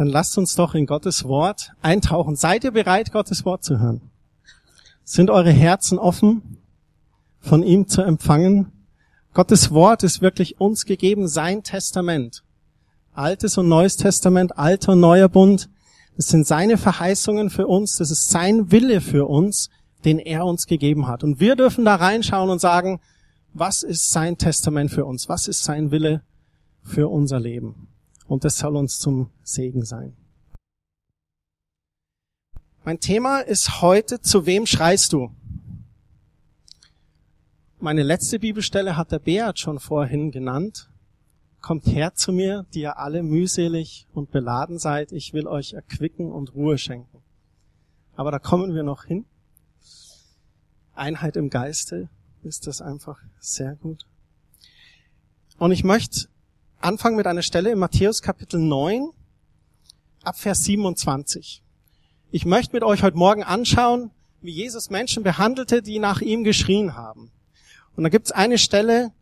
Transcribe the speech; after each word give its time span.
Dann 0.00 0.08
lasst 0.08 0.38
uns 0.38 0.54
doch 0.54 0.74
in 0.74 0.86
Gottes 0.86 1.24
Wort 1.24 1.72
eintauchen. 1.82 2.34
Seid 2.34 2.64
ihr 2.64 2.70
bereit, 2.70 3.12
Gottes 3.12 3.44
Wort 3.44 3.62
zu 3.62 3.80
hören? 3.80 4.00
Sind 5.04 5.28
eure 5.28 5.50
Herzen 5.50 5.98
offen, 5.98 6.56
von 7.38 7.62
ihm 7.62 7.86
zu 7.86 8.00
empfangen? 8.00 8.72
Gottes 9.34 9.72
Wort 9.72 10.02
ist 10.02 10.22
wirklich 10.22 10.58
uns 10.58 10.86
gegeben, 10.86 11.28
sein 11.28 11.62
Testament. 11.64 12.42
Altes 13.12 13.58
und 13.58 13.68
Neues 13.68 13.98
Testament, 13.98 14.56
alter 14.56 14.92
und 14.92 15.00
neuer 15.00 15.28
Bund. 15.28 15.68
Das 16.16 16.28
sind 16.28 16.46
seine 16.46 16.78
Verheißungen 16.78 17.50
für 17.50 17.66
uns, 17.66 17.98
das 17.98 18.10
ist 18.10 18.30
sein 18.30 18.72
Wille 18.72 19.02
für 19.02 19.28
uns, 19.28 19.68
den 20.06 20.18
er 20.18 20.46
uns 20.46 20.66
gegeben 20.66 21.08
hat. 21.08 21.22
Und 21.22 21.40
wir 21.40 21.56
dürfen 21.56 21.84
da 21.84 21.96
reinschauen 21.96 22.48
und 22.48 22.62
sagen, 22.62 23.00
was 23.52 23.82
ist 23.82 24.10
sein 24.10 24.38
Testament 24.38 24.92
für 24.92 25.04
uns? 25.04 25.28
Was 25.28 25.46
ist 25.46 25.62
sein 25.62 25.90
Wille 25.90 26.22
für 26.82 27.08
unser 27.08 27.38
Leben? 27.38 27.89
Und 28.30 28.44
das 28.44 28.58
soll 28.58 28.76
uns 28.76 29.00
zum 29.00 29.28
Segen 29.42 29.84
sein. 29.84 30.16
Mein 32.84 33.00
Thema 33.00 33.40
ist 33.40 33.82
heute, 33.82 34.20
zu 34.20 34.46
wem 34.46 34.66
schreist 34.66 35.12
du? 35.12 35.32
Meine 37.80 38.04
letzte 38.04 38.38
Bibelstelle 38.38 38.96
hat 38.96 39.10
der 39.10 39.18
Beat 39.18 39.58
schon 39.58 39.80
vorhin 39.80 40.30
genannt. 40.30 40.88
Kommt 41.60 41.88
her 41.88 42.14
zu 42.14 42.30
mir, 42.30 42.66
die 42.72 42.82
ihr 42.82 42.98
alle 42.98 43.24
mühselig 43.24 44.06
und 44.12 44.30
beladen 44.30 44.78
seid. 44.78 45.10
Ich 45.10 45.32
will 45.32 45.48
euch 45.48 45.72
erquicken 45.72 46.30
und 46.30 46.54
Ruhe 46.54 46.78
schenken. 46.78 47.24
Aber 48.14 48.30
da 48.30 48.38
kommen 48.38 48.76
wir 48.76 48.84
noch 48.84 49.06
hin. 49.06 49.24
Einheit 50.94 51.34
im 51.34 51.50
Geiste 51.50 52.08
ist 52.44 52.68
das 52.68 52.80
einfach 52.80 53.18
sehr 53.40 53.74
gut. 53.74 54.06
Und 55.58 55.72
ich 55.72 55.82
möchte 55.82 56.29
anfangen 56.80 57.16
mit 57.16 57.26
einer 57.26 57.42
Stelle 57.42 57.72
in 57.72 57.78
Matthäus 57.78 58.22
Kapitel 58.22 58.58
9 58.58 59.10
ab 60.22 60.38
Vers 60.38 60.64
27. 60.64 61.62
Ich 62.30 62.46
möchte 62.46 62.74
mit 62.74 62.82
euch 62.82 63.02
heute 63.02 63.18
Morgen 63.18 63.42
anschauen, 63.42 64.10
wie 64.40 64.52
Jesus 64.52 64.88
Menschen 64.88 65.22
behandelte, 65.22 65.82
die 65.82 65.98
nach 65.98 66.22
ihm 66.22 66.42
geschrien 66.42 66.96
haben. 66.96 67.30
Und 67.96 68.04
da 68.04 68.08
gibt 68.08 68.26
es 68.26 68.32
eine 68.32 68.56
Stelle, 68.56 69.12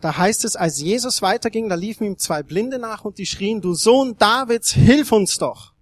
da 0.00 0.16
heißt 0.16 0.44
es, 0.44 0.54
als 0.54 0.80
Jesus 0.80 1.20
weiterging, 1.20 1.68
da 1.68 1.74
liefen 1.74 2.04
ihm 2.04 2.18
zwei 2.18 2.42
Blinde 2.42 2.78
nach 2.78 3.04
und 3.04 3.18
die 3.18 3.26
schrien, 3.26 3.60
du 3.60 3.74
Sohn 3.74 4.16
Davids, 4.18 4.72
hilf 4.72 5.10
uns 5.10 5.38
doch. 5.38 5.72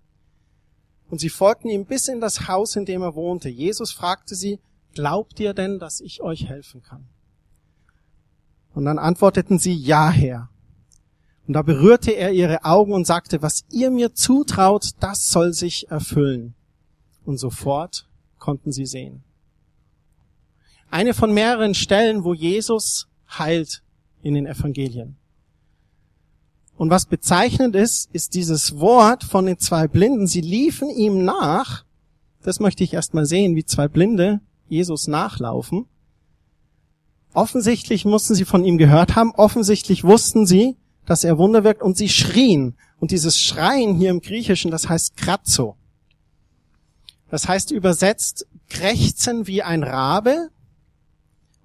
Und 1.11 1.21
sie 1.21 1.31
folgten 1.31 1.69
ihm 1.69 1.85
bis 1.85 2.09
in 2.09 2.21
das 2.21 2.49
Haus, 2.49 2.77
in 2.77 2.87
dem 2.87 3.03
er 3.03 3.15
wohnte. 3.15 3.49
Jesus 3.49 3.93
fragte 3.93 4.35
sie, 4.35 4.61
glaubt 4.95 5.41
ihr 5.41 5.53
denn, 5.53 5.79
dass 5.79 6.01
ich 6.01 6.23
euch 6.23 6.49
helfen 6.49 6.83
kann? 6.83 7.07
Und 8.73 8.85
dann 8.85 8.99
antworteten 8.99 9.59
sie, 9.59 9.75
ja, 9.75 10.11
Herr. 10.11 10.49
Und 11.51 11.55
da 11.55 11.63
berührte 11.63 12.13
er 12.13 12.31
ihre 12.31 12.65
Augen 12.65 12.93
und 12.93 13.09
sagte, 13.09 13.43
was 13.43 13.65
ihr 13.73 13.91
mir 13.91 14.15
zutraut, 14.15 14.91
das 15.01 15.33
soll 15.33 15.53
sich 15.53 15.91
erfüllen. 15.91 16.55
Und 17.25 17.39
sofort 17.39 18.07
konnten 18.39 18.71
sie 18.71 18.87
sehen. 18.87 19.25
Eine 20.93 21.13
von 21.13 21.35
mehreren 21.35 21.75
Stellen, 21.75 22.23
wo 22.23 22.35
Jesus 22.35 23.09
heilt 23.37 23.83
in 24.23 24.35
den 24.35 24.47
Evangelien. 24.47 25.17
Und 26.77 26.91
was 26.91 27.07
bezeichnend 27.07 27.75
ist, 27.75 28.09
ist 28.13 28.35
dieses 28.35 28.79
Wort 28.79 29.25
von 29.25 29.47
den 29.47 29.59
zwei 29.59 29.89
Blinden. 29.89 30.29
Sie 30.29 30.43
liefen 30.43 30.89
ihm 30.89 31.25
nach. 31.25 31.85
Das 32.45 32.61
möchte 32.61 32.85
ich 32.85 32.95
erst 32.95 33.13
mal 33.13 33.27
sehen, 33.27 33.57
wie 33.57 33.65
zwei 33.65 33.89
Blinde 33.89 34.39
Jesus 34.69 35.09
nachlaufen. 35.09 35.87
Offensichtlich 37.35 38.05
mussten 38.05 38.37
sie 38.37 38.45
von 38.45 38.65
ihm 38.65 38.79
gehört 38.79 39.17
haben. 39.17 39.33
Offensichtlich 39.35 40.05
wussten 40.05 40.47
sie, 40.47 40.77
dass 41.11 41.25
er 41.25 41.39
Wunder 41.39 41.65
wirkt 41.65 41.83
und 41.83 41.97
sie 41.97 42.09
schrien. 42.09 42.77
Und 43.01 43.11
dieses 43.11 43.37
Schreien 43.37 43.97
hier 43.97 44.11
im 44.11 44.21
Griechischen, 44.21 44.71
das 44.71 44.89
heißt 44.89 45.17
kratzo. 45.17 45.77
Das 47.31 47.49
heißt 47.49 47.73
übersetzt 47.73 48.47
krächzen 48.69 49.49
wie 49.49 49.65
ein 49.65 49.83
Rabe 49.83 50.51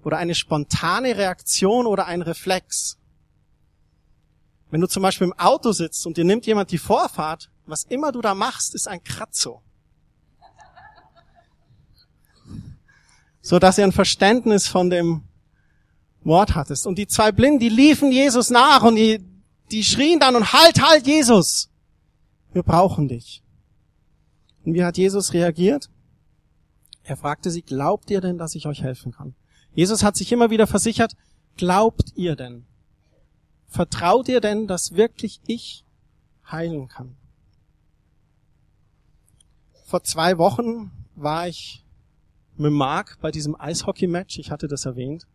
oder 0.02 0.16
eine 0.16 0.34
spontane 0.34 1.16
Reaktion 1.16 1.86
oder 1.86 2.06
ein 2.06 2.22
Reflex. 2.22 2.98
Wenn 4.72 4.80
du 4.80 4.88
zum 4.88 5.04
Beispiel 5.04 5.28
im 5.28 5.38
Auto 5.38 5.70
sitzt 5.70 6.04
und 6.08 6.16
dir 6.16 6.24
nimmt 6.24 6.44
jemand 6.44 6.72
die 6.72 6.78
Vorfahrt, 6.78 7.48
was 7.66 7.84
immer 7.84 8.10
du 8.10 8.22
da 8.22 8.34
machst, 8.34 8.74
ist 8.74 8.88
ein 8.88 9.04
Kratzo. 9.04 9.62
So 13.42 13.60
dass 13.60 13.78
ihr 13.78 13.84
ein 13.84 13.92
Verständnis 13.92 14.66
von 14.66 14.90
dem 14.90 15.22
Wort 16.24 16.56
hattest. 16.56 16.84
Und 16.84 16.98
die 16.98 17.06
zwei 17.06 17.30
Blinden, 17.30 17.60
die 17.60 17.68
liefen 17.68 18.10
Jesus 18.10 18.50
nach 18.50 18.82
und 18.82 18.96
die, 18.96 19.35
die 19.70 19.84
schrien 19.84 20.20
dann 20.20 20.36
und 20.36 20.52
halt, 20.52 20.82
halt, 20.82 21.06
Jesus! 21.06 21.70
Wir 22.52 22.62
brauchen 22.62 23.08
dich. 23.08 23.42
Und 24.64 24.74
wie 24.74 24.84
hat 24.84 24.96
Jesus 24.96 25.32
reagiert? 25.32 25.90
Er 27.04 27.16
fragte 27.16 27.50
sie, 27.50 27.62
glaubt 27.62 28.10
ihr 28.10 28.20
denn, 28.20 28.38
dass 28.38 28.54
ich 28.54 28.66
euch 28.66 28.82
helfen 28.82 29.12
kann? 29.12 29.34
Jesus 29.74 30.02
hat 30.02 30.16
sich 30.16 30.32
immer 30.32 30.50
wieder 30.50 30.66
versichert, 30.66 31.16
glaubt 31.56 32.12
ihr 32.16 32.34
denn? 32.34 32.64
Vertraut 33.68 34.28
ihr 34.28 34.40
denn, 34.40 34.66
dass 34.66 34.94
wirklich 34.94 35.40
ich 35.46 35.84
heilen 36.50 36.88
kann? 36.88 37.16
Vor 39.84 40.02
zwei 40.02 40.38
Wochen 40.38 40.90
war 41.14 41.46
ich 41.46 41.84
mit 42.56 42.72
Mark 42.72 43.18
bei 43.20 43.30
diesem 43.30 43.58
Eishockey-Match, 43.58 44.38
ich 44.38 44.50
hatte 44.50 44.66
das 44.66 44.84
erwähnt. 44.84 45.26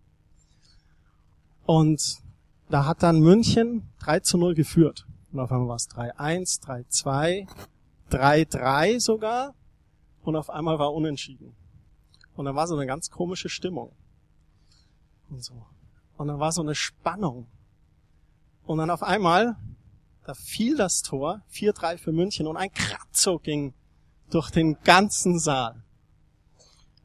Und 1.65 2.17
da 2.71 2.85
hat 2.85 3.03
dann 3.03 3.19
München 3.19 3.89
3 3.99 4.21
zu 4.21 4.37
0 4.37 4.55
geführt. 4.55 5.05
Und 5.31 5.39
auf 5.39 5.51
einmal 5.51 5.69
war 5.69 5.75
es 5.75 5.89
3-1, 5.89 6.61
3-2, 6.61 7.47
3-3 8.09 8.99
sogar. 8.99 9.53
Und 10.23 10.35
auf 10.35 10.49
einmal 10.49 10.79
war 10.79 10.93
unentschieden. 10.93 11.55
Und 12.35 12.45
da 12.45 12.55
war 12.55 12.67
so 12.67 12.75
eine 12.75 12.85
ganz 12.85 13.09
komische 13.09 13.49
Stimmung 13.49 13.91
und 15.29 15.43
so. 15.43 15.65
Und 16.17 16.27
dann 16.27 16.39
war 16.39 16.51
so 16.51 16.61
eine 16.61 16.75
Spannung. 16.75 17.47
Und 18.63 18.77
dann 18.77 18.89
auf 18.89 19.03
einmal, 19.03 19.55
da 20.25 20.33
fiel 20.33 20.77
das 20.77 21.01
Tor, 21.01 21.41
4-3 21.51 21.97
für 21.97 22.11
München 22.11 22.47
und 22.47 22.57
ein 22.57 22.71
Kratzo 22.71 23.39
ging 23.39 23.73
durch 24.29 24.51
den 24.51 24.77
ganzen 24.83 25.39
Saal. 25.39 25.83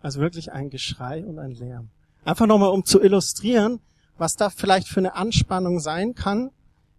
Also 0.00 0.20
wirklich 0.20 0.52
ein 0.52 0.70
Geschrei 0.70 1.24
und 1.24 1.38
ein 1.38 1.52
Lärm. 1.52 1.90
Einfach 2.24 2.46
nochmal, 2.46 2.70
um 2.70 2.84
zu 2.84 3.02
illustrieren, 3.02 3.80
was 4.18 4.36
da 4.36 4.50
vielleicht 4.50 4.88
für 4.88 5.00
eine 5.00 5.14
Anspannung 5.14 5.80
sein 5.80 6.14
kann 6.14 6.50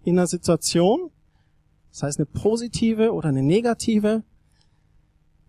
in 0.04 0.18
einer 0.18 0.28
Situation. 0.28 1.12
Das 1.92 2.04
heißt 2.04 2.20
eine 2.20 2.26
positive 2.26 3.14
oder 3.14 3.30
eine 3.30 3.44
negative. 3.44 4.24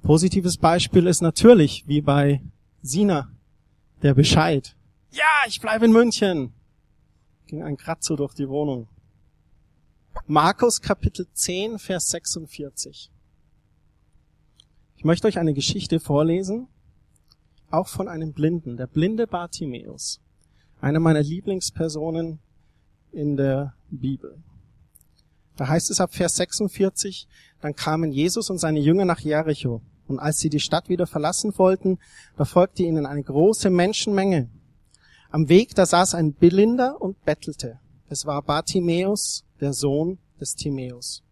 Positives 0.03 0.57
Beispiel 0.57 1.07
ist 1.07 1.21
natürlich, 1.21 1.85
wie 1.87 2.01
bei 2.01 2.43
Sina, 2.83 3.31
der 4.03 4.15
Bescheid 4.15 4.75
ja, 5.11 5.25
ich 5.47 5.61
bleibe 5.61 5.87
in 5.87 5.93
München. 5.93 6.53
Ging 7.47 7.63
ein 7.63 7.77
Kratzer 7.77 8.17
durch 8.17 8.35
die 8.35 8.49
Wohnung. 8.49 8.89
Markus 10.27 10.83
Kapitel 10.83 11.27
10, 11.33 11.79
Vers 11.79 12.11
46. 12.11 13.11
Ich 14.97 15.05
möchte 15.05 15.29
euch 15.29 15.39
eine 15.39 15.55
Geschichte 15.55 16.01
vorlesen, 16.01 16.69
auch 17.71 17.89
von 17.89 18.09
einem 18.09 18.33
Blinden, 18.33 18.77
der 18.77 18.87
blinde 18.87 19.27
Bartimäus. 19.27 20.21
Einer 20.81 21.01
meiner 21.01 21.23
Lieblingspersonen 21.23 22.39
in 23.13 23.37
der 23.37 23.75
Bibel. 23.91 24.39
Da 25.57 25.67
heißt 25.67 25.91
es 25.91 26.01
ab 26.01 26.15
Vers 26.15 26.37
46, 26.37 27.27
dann 27.61 27.75
kamen 27.75 28.13
Jesus 28.13 28.49
und 28.49 28.59
seine 28.59 28.79
Jünger 28.79 29.05
nach 29.05 29.21
Jericho. 29.21 29.83
Und 30.07 30.21
als 30.21 30.39
sie 30.39 30.49
die 30.49 30.61
Stadt 30.61 30.89
wieder 30.89 31.07
verlassen 31.07 31.53
wollten, 31.59 31.99
da 32.37 32.45
folgte 32.45 32.85
ihnen 32.85 33.07
eine 33.07 33.23
große 33.23 33.69
Menschenmenge. 33.69 34.49
Am 35.31 35.49
Weg, 35.49 35.75
da 35.75 35.85
saß 35.85 36.15
ein 36.15 36.33
Blinder 36.33 37.01
und 37.03 37.23
bettelte. 37.25 37.81
Es 38.09 38.25
war 38.25 38.41
Bartimäus, 38.43 39.45
der 39.61 39.73
Sohn 39.73 40.19
des 40.41 40.55
Timäus. 40.55 41.23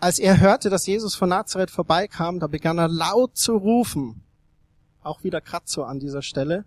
Als 0.00 0.18
er 0.18 0.40
hörte, 0.40 0.70
dass 0.70 0.86
Jesus 0.86 1.14
von 1.14 1.28
Nazareth 1.28 1.70
vorbeikam, 1.70 2.40
da 2.40 2.48
begann 2.48 2.78
er 2.78 2.88
laut 2.88 3.36
zu 3.36 3.56
rufen. 3.56 4.22
Auch 5.02 5.22
wieder 5.22 5.40
Kratzo 5.40 5.84
an 5.84 6.00
dieser 6.00 6.22
Stelle. 6.22 6.64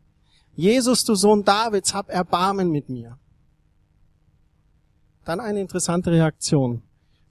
Jesus, 0.55 1.03
du 1.03 1.15
Sohn 1.15 1.43
Davids, 1.43 1.93
hab 1.93 2.09
Erbarmen 2.09 2.71
mit 2.71 2.89
mir. 2.89 3.17
Dann 5.25 5.39
eine 5.39 5.59
interessante 5.59 6.11
Reaktion. 6.11 6.81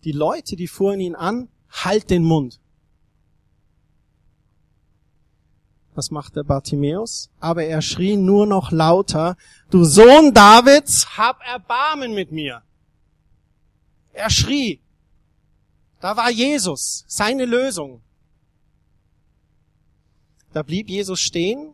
Die 0.05 0.13
Leute, 0.13 0.57
die 0.57 0.69
fuhren 0.69 1.01
ihn 1.01 1.15
an, 1.15 1.49
halt 1.71 2.11
den 2.11 2.25
Mund. 2.25 2.61
Was 5.95 6.11
macht 6.11 6.35
der 6.35 6.43
Bartimäus? 6.43 7.31
Aber 7.39 7.65
er 7.65 7.81
schrie 7.81 8.17
nur 8.17 8.47
noch 8.47 8.73
lauter, 8.73 9.37
du 9.71 9.85
Sohn 9.85 10.35
Davids, 10.35 11.17
hab 11.17 11.41
Erbarmen 11.47 12.15
mit 12.15 12.33
mir. 12.33 12.63
Er 14.13 14.29
schrie. 14.29 14.81
Da 16.01 16.17
war 16.17 16.31
Jesus, 16.31 17.05
seine 17.07 17.45
Lösung. 17.45 18.03
Da 20.53 20.63
blieb 20.63 20.89
Jesus 20.89 21.21
stehen, 21.21 21.74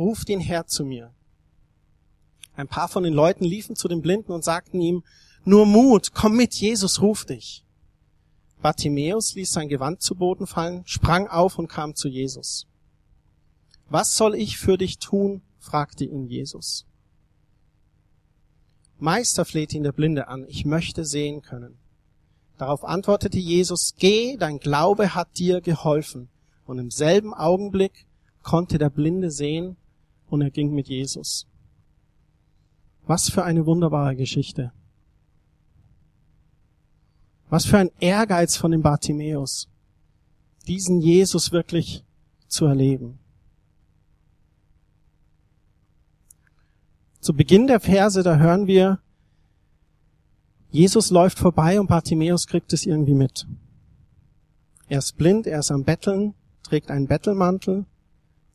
ruft 0.00 0.30
ihn 0.30 0.40
her 0.40 0.66
zu 0.66 0.84
mir. 0.84 1.12
Ein 2.56 2.66
paar 2.66 2.88
von 2.88 3.04
den 3.04 3.12
Leuten 3.12 3.44
liefen 3.44 3.76
zu 3.76 3.86
dem 3.86 4.00
Blinden 4.00 4.32
und 4.32 4.42
sagten 4.42 4.80
ihm, 4.80 5.04
nur 5.44 5.66
Mut, 5.66 6.12
komm 6.14 6.36
mit, 6.36 6.54
Jesus 6.54 7.00
ruft 7.00 7.28
dich. 7.30 7.64
Bartimäus 8.62 9.34
ließ 9.34 9.52
sein 9.52 9.68
Gewand 9.68 10.02
zu 10.02 10.14
Boden 10.14 10.46
fallen, 10.46 10.82
sprang 10.86 11.28
auf 11.28 11.58
und 11.58 11.68
kam 11.68 11.94
zu 11.94 12.08
Jesus. 12.08 12.66
Was 13.88 14.16
soll 14.16 14.34
ich 14.34 14.58
für 14.58 14.78
dich 14.78 14.98
tun? 14.98 15.42
fragte 15.58 16.04
ihn 16.04 16.26
Jesus. 16.26 16.86
Meister 18.98 19.44
flehte 19.44 19.76
ihn 19.76 19.82
der 19.82 19.92
Blinde 19.92 20.28
an, 20.28 20.44
ich 20.48 20.64
möchte 20.64 21.04
sehen 21.04 21.42
können. 21.42 21.78
Darauf 22.58 22.84
antwortete 22.84 23.38
Jesus, 23.38 23.94
geh, 23.98 24.36
dein 24.36 24.58
Glaube 24.58 25.14
hat 25.14 25.38
dir 25.38 25.60
geholfen. 25.60 26.28
Und 26.66 26.78
im 26.78 26.90
selben 26.90 27.32
Augenblick 27.32 28.06
konnte 28.42 28.78
der 28.78 28.90
Blinde 28.90 29.30
sehen 29.30 29.76
und 30.30 30.40
er 30.40 30.50
ging 30.50 30.72
mit 30.72 30.88
Jesus. 30.88 31.46
Was 33.06 33.28
für 33.28 33.44
eine 33.44 33.66
wunderbare 33.66 34.16
Geschichte. 34.16 34.72
Was 37.48 37.66
für 37.66 37.78
ein 37.78 37.90
Ehrgeiz 37.98 38.56
von 38.56 38.70
dem 38.70 38.82
Bartimäus, 38.82 39.68
diesen 40.68 41.00
Jesus 41.00 41.50
wirklich 41.50 42.04
zu 42.46 42.66
erleben. 42.66 43.18
Zu 47.20 47.34
Beginn 47.34 47.66
der 47.66 47.80
Verse, 47.80 48.22
da 48.22 48.38
hören 48.38 48.66
wir, 48.66 49.00
Jesus 50.70 51.10
läuft 51.10 51.38
vorbei 51.38 51.80
und 51.80 51.88
Bartimäus 51.88 52.46
kriegt 52.46 52.72
es 52.72 52.86
irgendwie 52.86 53.14
mit. 53.14 53.46
Er 54.88 54.98
ist 54.98 55.16
blind, 55.16 55.46
er 55.46 55.58
ist 55.58 55.72
am 55.72 55.84
Betteln, 55.84 56.34
trägt 56.62 56.90
einen 56.90 57.08
Bettelmantel, 57.08 57.86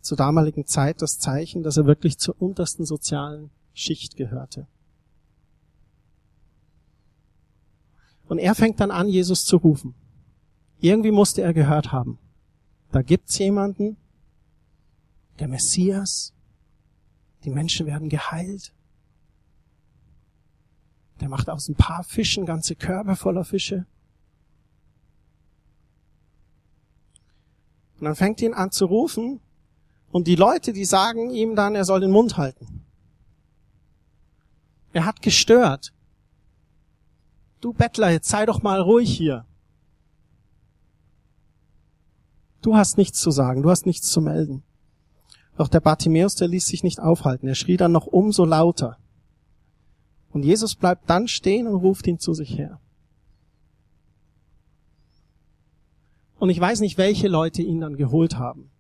zur 0.06 0.18
damaligen 0.18 0.68
Zeit 0.68 1.02
das 1.02 1.18
Zeichen, 1.18 1.64
dass 1.64 1.78
er 1.78 1.88
wirklich 1.88 2.20
zur 2.20 2.40
untersten 2.40 2.86
sozialen 2.86 3.50
Schicht 3.74 4.16
gehörte. 4.16 4.68
Und 8.28 8.38
er 8.38 8.54
fängt 8.54 8.80
dann 8.80 8.92
an, 8.92 9.10
Jesus 9.10 9.46
zu 9.46 9.58
rufen. 9.58 9.96
Irgendwie 10.80 11.12
musste 11.12 11.42
er 11.42 11.54
gehört 11.54 11.92
haben. 11.92 12.20
Da 12.92 13.02
gibt's 13.02 13.38
jemanden, 13.40 13.98
der 15.40 15.48
Messias, 15.48 16.34
die 17.44 17.50
Menschen 17.50 17.88
werden 17.88 18.10
geheilt. 18.10 18.74
Der 21.20 21.30
macht 21.30 21.50
aus 21.50 21.68
ein 21.68 21.76
paar 21.76 22.04
Fischen 22.04 22.46
ganze 22.46 22.76
Körbe 22.76 23.16
voller 23.16 23.44
Fische. 23.44 23.88
Und 28.00 28.06
dann 28.06 28.16
fängt 28.16 28.42
ihn 28.42 28.54
an 28.54 28.72
zu 28.72 28.86
rufen 28.86 29.40
und 30.16 30.28
die 30.28 30.38
Leute, 30.38 30.72
die 30.72 30.86
sagen 30.86 31.30
ihm 31.30 31.58
dann, 31.58 31.76
er 31.76 31.84
soll 31.84 32.00
den 32.00 32.12
Mund 32.12 32.38
halten. 32.38 32.86
Er 34.94 35.06
hat 35.06 35.22
gestört. 35.22 35.92
Du 37.60 37.74
Bettler, 37.74 38.12
jetzt 38.12 38.30
sei 38.30 38.46
doch 38.46 38.64
mal 38.64 38.80
ruhig 38.80 39.14
hier. 39.14 39.46
Du 42.62 42.78
hast 42.78 42.98
nichts 42.98 43.20
zu 43.20 43.30
sagen, 43.30 43.62
du 43.62 43.70
hast 43.70 43.86
nichts 43.86 44.10
zu 44.10 44.22
melden. 44.22 44.64
Doch 45.58 45.68
der 45.68 45.82
Bartimäus, 45.82 46.36
der 46.36 46.48
ließ 46.48 46.66
sich 46.66 46.82
nicht 46.82 47.02
aufhalten. 47.02 47.50
Er 47.50 47.56
schrie 47.56 47.76
dann 47.76 47.92
noch 47.92 48.08
umso 48.08 48.46
lauter. 48.46 48.98
Und 50.30 50.46
Jesus 50.46 50.76
bleibt 50.76 51.10
dann 51.10 51.28
stehen 51.28 51.68
und 51.68 51.76
ruft 51.76 52.08
ihn 52.08 52.20
zu 52.20 52.34
sich 52.34 52.58
her. 52.58 52.80
Und 56.40 56.52
ich 56.52 56.60
weiß 56.62 56.80
nicht, 56.80 56.98
welche 56.98 57.28
Leute 57.28 57.64
ihn 57.64 57.82
dann 57.82 57.98
geholt 57.98 58.38
haben. 58.38 58.72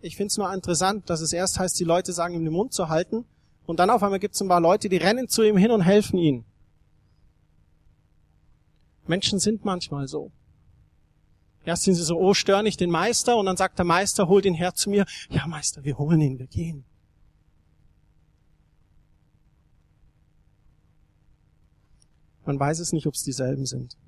Ich 0.00 0.16
finde 0.16 0.28
es 0.28 0.36
nur 0.36 0.52
interessant, 0.52 1.10
dass 1.10 1.20
es 1.20 1.32
erst 1.32 1.58
heißt, 1.58 1.78
die 1.78 1.84
Leute 1.84 2.12
sagen 2.12 2.34
ihm 2.34 2.44
den 2.44 2.52
Mund 2.52 2.72
zu 2.72 2.88
halten 2.88 3.24
und 3.66 3.80
dann 3.80 3.90
auf 3.90 4.02
einmal 4.02 4.20
gibt 4.20 4.34
es 4.34 4.40
ein 4.40 4.48
paar 4.48 4.60
Leute, 4.60 4.88
die 4.88 4.96
rennen 4.96 5.28
zu 5.28 5.42
ihm 5.42 5.56
hin 5.56 5.70
und 5.70 5.80
helfen 5.80 6.18
ihm. 6.18 6.44
Menschen 9.06 9.38
sind 9.38 9.64
manchmal 9.64 10.06
so. 10.06 10.30
Erst 11.64 11.82
sind 11.82 11.94
sie 11.94 12.02
so, 12.02 12.18
oh, 12.18 12.34
stör 12.34 12.62
nicht 12.62 12.80
den 12.80 12.90
Meister, 12.90 13.36
und 13.36 13.46
dann 13.46 13.56
sagt 13.56 13.78
der 13.78 13.84
Meister, 13.84 14.28
hol 14.28 14.40
den 14.40 14.54
Herr 14.54 14.74
zu 14.74 14.88
mir. 14.88 15.04
Ja, 15.28 15.46
Meister, 15.46 15.84
wir 15.84 15.98
holen 15.98 16.20
ihn, 16.20 16.38
wir 16.38 16.46
gehen. 16.46 16.84
Man 22.46 22.58
weiß 22.58 22.78
es 22.78 22.92
nicht, 22.92 23.06
ob 23.06 23.14
es 23.14 23.22
dieselben 23.22 23.66
sind. 23.66 23.98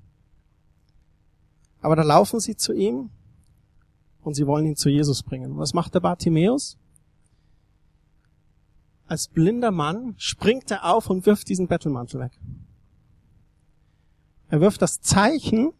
Aber 1.81 1.95
da 1.95 2.01
laufen 2.01 2.39
sie 2.39 2.55
zu 2.55 2.73
ihm 2.73 3.11
und 4.23 4.35
sie 4.35 4.47
wollen 4.47 4.65
ihn 4.65 4.75
zu 4.75 4.89
Jesus 4.89 5.23
bringen. 5.23 5.57
Was 5.57 5.73
macht 5.73 5.93
der 5.93 5.99
Bartimäus? 5.99 6.77
Als 9.07 9.27
blinder 9.27 9.71
Mann 9.71 10.15
springt 10.17 10.71
er 10.71 10.85
auf 10.85 11.09
und 11.09 11.25
wirft 11.25 11.49
diesen 11.49 11.67
Bettelmantel 11.67 12.21
weg. 12.21 12.39
Er 14.49 14.61
wirft 14.61 14.81
das 14.81 15.01
Zeichen 15.01 15.73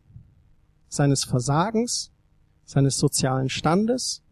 seines 0.87 1.23
Versagens, 1.23 2.11
seines 2.65 2.97
sozialen 2.97 3.49
Standes, 3.49 4.23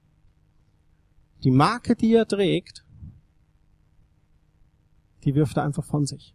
die 1.43 1.51
Marke, 1.51 1.95
die 1.95 2.13
er 2.13 2.27
trägt, 2.27 2.85
die 5.23 5.35
wirft 5.35 5.57
er 5.57 5.63
einfach 5.63 5.85
von 5.85 6.05
sich. 6.05 6.33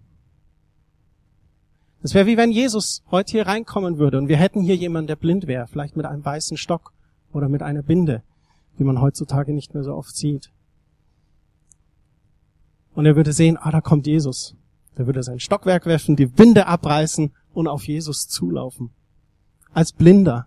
Es 2.03 2.12
wäre 2.15 2.26
wie 2.26 2.37
wenn 2.37 2.53
Jesus 2.53 3.03
heute 3.11 3.32
hier 3.32 3.47
reinkommen 3.47 3.99
würde 3.99 4.19
und 4.19 4.29
wir 4.29 4.37
hätten 4.37 4.61
hier 4.61 4.76
jemanden, 4.76 5.09
der 5.09 5.17
blind 5.17 5.47
wäre, 5.47 5.67
vielleicht 5.67 5.97
mit 5.97 6.05
einem 6.05 6.25
weißen 6.25 6.56
Stock 6.56 6.93
oder 7.35 7.49
mit 7.49 7.63
einer 7.63 7.83
Binde, 7.83 8.23
wie 8.77 8.85
man 8.85 9.01
heutzutage 9.01 9.53
nicht 9.53 9.75
mehr 9.75 9.85
so 9.85 9.95
oft 9.95 10.17
sieht. 10.17 10.51
Und 12.95 13.07
er 13.07 13.17
würde 13.17 13.33
sehen, 13.33 13.57
ah, 13.57 13.71
da 13.71 13.81
kommt 13.81 14.07
Jesus. 14.07 14.57
Er 14.95 15.07
würde 15.07 15.23
sein 15.23 15.41
Stockwerk 15.41 15.87
werfen, 15.87 16.17
die 16.17 16.27
Binde 16.27 16.67
abreißen 16.67 17.33
und 17.53 17.67
auf 17.67 17.87
Jesus 17.87 18.29
zulaufen. 18.29 18.91
Als 19.73 19.93
Blinder. 19.93 20.47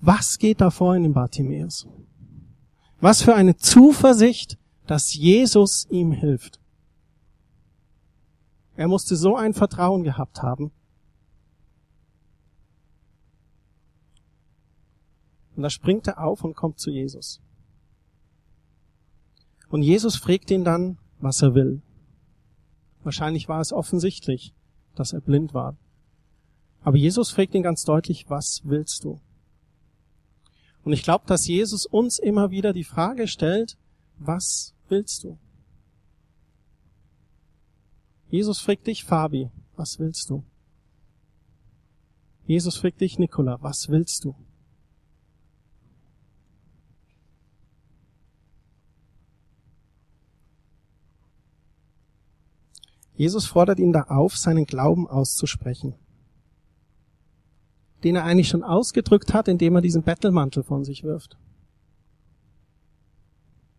Was 0.00 0.38
geht 0.38 0.60
da 0.60 0.70
vor 0.70 0.94
in 0.94 1.02
dem 1.02 1.14
Bartimäus? 1.14 1.88
Was 3.00 3.22
für 3.22 3.34
eine 3.34 3.56
Zuversicht, 3.56 4.58
dass 4.86 5.14
Jesus 5.14 5.86
ihm 5.90 6.12
hilft. 6.12 6.60
Er 8.76 8.88
musste 8.88 9.16
so 9.16 9.36
ein 9.36 9.54
Vertrauen 9.54 10.04
gehabt 10.04 10.42
haben. 10.42 10.72
Und 15.56 15.62
da 15.62 15.70
springt 15.70 16.06
er 16.06 16.22
auf 16.22 16.44
und 16.44 16.54
kommt 16.54 16.78
zu 16.78 16.90
Jesus. 16.90 17.40
Und 19.68 19.82
Jesus 19.82 20.16
fragt 20.16 20.50
ihn 20.50 20.64
dann, 20.64 20.98
was 21.20 21.42
er 21.42 21.54
will. 21.54 21.82
Wahrscheinlich 23.02 23.48
war 23.48 23.60
es 23.60 23.72
offensichtlich, 23.72 24.54
dass 24.94 25.12
er 25.12 25.20
blind 25.20 25.54
war. 25.54 25.76
Aber 26.82 26.96
Jesus 26.96 27.30
fragt 27.30 27.54
ihn 27.54 27.62
ganz 27.62 27.84
deutlich, 27.84 28.28
was 28.28 28.60
willst 28.64 29.04
du? 29.04 29.20
Und 30.84 30.92
ich 30.92 31.02
glaube, 31.02 31.24
dass 31.26 31.46
Jesus 31.46 31.86
uns 31.86 32.18
immer 32.18 32.50
wieder 32.50 32.72
die 32.72 32.84
Frage 32.84 33.26
stellt, 33.26 33.78
was 34.18 34.74
willst 34.88 35.24
du? 35.24 35.38
Jesus 38.28 38.60
fragt 38.60 38.86
dich, 38.86 39.04
Fabi, 39.04 39.50
was 39.76 39.98
willst 39.98 40.28
du? 40.28 40.44
Jesus 42.46 42.76
fragt 42.76 43.00
dich, 43.00 43.18
Nikola, 43.18 43.62
was 43.62 43.88
willst 43.88 44.24
du? 44.24 44.34
Jesus 53.16 53.46
fordert 53.46 53.78
ihn 53.78 53.92
da 53.92 54.02
auf, 54.02 54.36
seinen 54.36 54.66
Glauben 54.66 55.08
auszusprechen, 55.08 55.94
den 58.02 58.16
er 58.16 58.24
eigentlich 58.24 58.48
schon 58.48 58.64
ausgedrückt 58.64 59.32
hat, 59.32 59.48
indem 59.48 59.76
er 59.76 59.80
diesen 59.80 60.02
Bettelmantel 60.02 60.64
von 60.64 60.84
sich 60.84 61.04
wirft. 61.04 61.36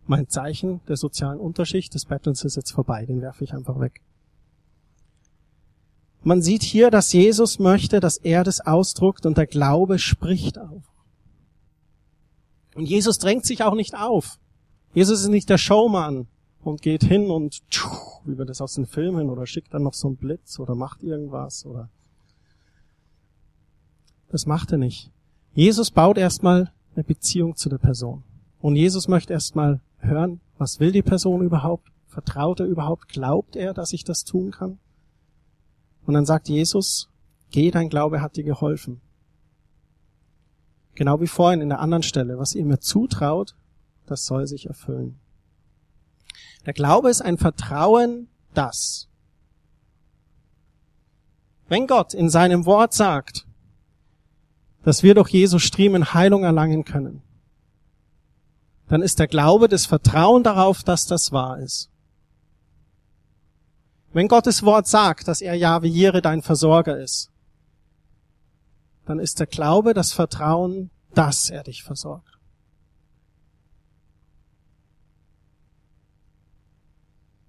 Mein 0.08 0.30
Zeichen 0.30 0.82
der 0.88 0.98
sozialen 0.98 1.40
Unterschicht 1.40 1.94
des 1.96 2.06
Bettels 2.06 2.44
ist 2.44 2.56
jetzt 2.56 2.72
vorbei, 2.72 3.06
den 3.06 3.22
werfe 3.22 3.44
ich 3.44 3.54
einfach 3.54 3.80
weg. 3.80 4.02
Man 6.24 6.42
sieht 6.42 6.64
hier, 6.64 6.90
dass 6.90 7.14
Jesus 7.14 7.60
möchte, 7.60 8.00
dass 8.00 8.18
er 8.18 8.44
das 8.44 8.62
ausdruckt 8.62 9.26
und 9.26 9.38
der 9.38 9.48
Glaube 9.48 10.00
spricht 10.00 10.58
auf. 10.58 10.84
Und 12.76 12.86
Jesus 12.86 13.20
drängt 13.20 13.46
sich 13.46 13.64
auch 13.64 13.76
nicht 13.76 13.96
auf. 13.96 14.40
Jesus 14.94 15.22
ist 15.22 15.30
nicht 15.30 15.50
der 15.50 15.58
Showman 15.58 16.28
und 16.66 16.82
geht 16.82 17.04
hin 17.04 17.30
und 17.30 17.62
wie 18.26 18.38
wir 18.38 18.46
das 18.46 18.60
aus 18.60 18.74
den 18.74 18.88
Filmen 18.88 19.30
oder 19.30 19.46
schickt 19.46 19.74
dann 19.74 19.84
noch 19.84 19.94
so 19.94 20.08
einen 20.08 20.18
Blitz 20.18 20.60
oder 20.60 20.74
macht 20.74 21.04
irgendwas 21.04 21.66
oder 21.66 21.90
das 24.30 24.48
macht 24.48 24.72
er 24.72 24.80
nicht. 24.80 25.12
Jesus 25.54 25.92
baut 25.92 26.18
erstmal 26.18 26.72
eine 26.96 27.04
Beziehung 27.04 27.56
zu 27.56 27.70
der 27.70 27.78
Person. 27.78 28.24
Und 28.60 28.76
Jesus 28.76 29.08
möchte 29.08 29.32
erstmal 29.32 29.80
hören, 30.00 30.42
was 30.58 30.80
will 30.80 30.92
die 30.92 31.04
Person 31.04 31.44
überhaupt? 31.44 31.92
Vertraut 32.08 32.60
er 32.60 32.66
überhaupt? 32.66 33.10
Glaubt 33.10 33.56
er, 33.56 33.74
dass 33.74 33.94
ich 33.94 34.04
das 34.04 34.24
tun 34.24 34.50
kann? 34.50 34.80
Und 36.08 36.16
dann 36.16 36.26
sagt 36.26 36.50
Jesus, 36.50 37.10
geh, 37.52 37.70
dein 37.70 37.90
Glaube 37.90 38.22
hat 38.22 38.38
dir 38.38 38.44
geholfen. 38.44 39.02
Genau 40.96 41.22
wie 41.22 41.28
vorhin 41.28 41.62
in 41.62 41.70
der 41.70 41.80
anderen 41.80 42.04
Stelle, 42.04 42.40
was 42.40 42.56
ihr 42.56 42.66
mir 42.66 42.80
zutraut, 42.80 43.56
das 44.08 44.26
soll 44.26 44.48
sich 44.48 44.66
erfüllen. 44.66 45.20
Der 46.66 46.74
Glaube 46.74 47.10
ist 47.10 47.22
ein 47.22 47.38
Vertrauen, 47.38 48.28
das. 48.54 49.08
Wenn 51.68 51.88
Gott 51.88 52.14
in 52.14 52.30
seinem 52.30 52.66
Wort 52.66 52.94
sagt, 52.94 53.46
dass 54.84 55.04
wir 55.04 55.16
durch 55.16 55.30
Jesus 55.30 55.64
Striemen 55.64 56.14
Heilung 56.14 56.44
erlangen 56.44 56.86
können, 56.86 57.22
dann 58.88 59.02
ist 59.02 59.18
der 59.20 59.28
Glaube 59.28 59.68
das 59.68 59.86
Vertrauen 59.86 60.44
darauf, 60.44 60.84
dass 60.84 61.08
das 61.08 61.32
wahr 61.32 61.60
ist. 61.60 61.90
Wenn 64.14 64.28
Gottes 64.28 64.64
Wort 64.64 64.88
sagt, 64.88 65.28
dass 65.28 65.42
er 65.42 65.56
Jahwe 65.56 65.88
Jire 65.88 66.22
dein 66.22 66.42
Versorger 66.42 66.98
ist, 66.98 67.32
dann 69.06 69.20
ist 69.20 69.40
der 69.40 69.48
Glaube 69.48 69.94
das 69.94 70.14
Vertrauen, 70.14 70.90
dass 71.14 71.50
er 71.50 71.64
dich 71.64 71.84
versorgt. 71.84 72.35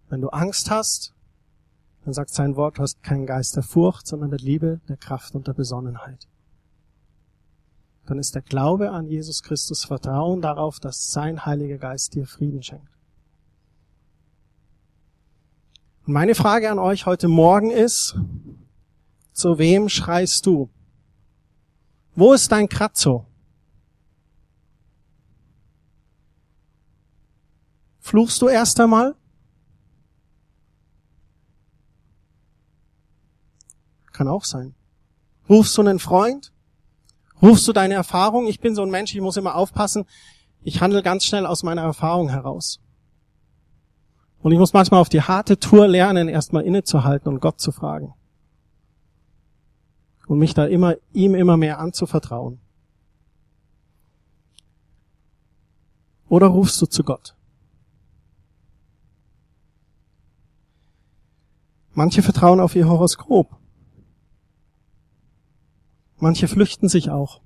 Wenn 0.08 0.20
du 0.20 0.28
Angst 0.28 0.70
hast, 0.70 1.14
dann 2.04 2.14
sagt 2.14 2.30
sein 2.30 2.56
Wort, 2.56 2.78
du 2.78 2.82
hast 2.82 3.02
keinen 3.02 3.26
Geist 3.26 3.56
der 3.56 3.62
Furcht, 3.62 4.06
sondern 4.06 4.30
der 4.30 4.38
Liebe, 4.38 4.80
der 4.88 4.96
Kraft 4.96 5.34
und 5.34 5.46
der 5.46 5.54
Besonnenheit 5.54 6.28
dann 8.06 8.18
ist 8.18 8.34
der 8.34 8.42
Glaube 8.42 8.90
an 8.90 9.06
Jesus 9.06 9.42
Christus 9.42 9.84
Vertrauen 9.84 10.40
darauf, 10.40 10.78
dass 10.78 11.10
sein 11.10 11.44
Heiliger 11.44 11.76
Geist 11.76 12.14
dir 12.14 12.26
Frieden 12.26 12.62
schenkt. 12.62 12.88
Und 16.06 16.12
meine 16.12 16.36
Frage 16.36 16.70
an 16.70 16.78
euch 16.78 17.04
heute 17.06 17.26
Morgen 17.26 17.70
ist, 17.70 18.16
zu 19.32 19.58
wem 19.58 19.88
schreist 19.88 20.46
du? 20.46 20.70
Wo 22.14 22.32
ist 22.32 22.50
dein 22.52 22.68
Kratzo? 22.68 23.26
Fluchst 27.98 28.40
du 28.40 28.48
erst 28.48 28.78
einmal? 28.78 29.16
Kann 34.16 34.28
auch 34.28 34.44
sein. 34.44 34.74
Rufst 35.46 35.76
du 35.76 35.82
einen 35.82 35.98
Freund? 35.98 36.50
Rufst 37.42 37.68
du 37.68 37.74
deine 37.74 37.92
Erfahrung? 37.92 38.46
Ich 38.46 38.60
bin 38.60 38.74
so 38.74 38.80
ein 38.80 38.90
Mensch, 38.90 39.14
ich 39.14 39.20
muss 39.20 39.36
immer 39.36 39.56
aufpassen. 39.56 40.06
Ich 40.62 40.80
handle 40.80 41.02
ganz 41.02 41.26
schnell 41.26 41.44
aus 41.44 41.62
meiner 41.62 41.82
Erfahrung 41.82 42.30
heraus. 42.30 42.80
Und 44.40 44.52
ich 44.52 44.58
muss 44.58 44.72
manchmal 44.72 45.02
auf 45.02 45.10
die 45.10 45.20
harte 45.20 45.60
Tour 45.60 45.86
lernen, 45.86 46.28
erstmal 46.28 46.64
innezuhalten 46.64 47.30
und 47.30 47.40
Gott 47.40 47.60
zu 47.60 47.72
fragen. 47.72 48.14
Und 50.28 50.38
mich 50.38 50.54
da 50.54 50.64
immer, 50.64 50.94
ihm 51.12 51.34
immer 51.34 51.58
mehr 51.58 51.78
anzuvertrauen. 51.78 52.58
Oder 56.30 56.46
rufst 56.46 56.80
du 56.80 56.86
zu 56.86 57.04
Gott? 57.04 57.36
Manche 61.92 62.22
vertrauen 62.22 62.60
auf 62.60 62.74
ihr 62.74 62.88
Horoskop. 62.88 63.54
Manche 66.18 66.48
flüchten 66.48 66.88
sich 66.88 67.10
auch, 67.10 67.42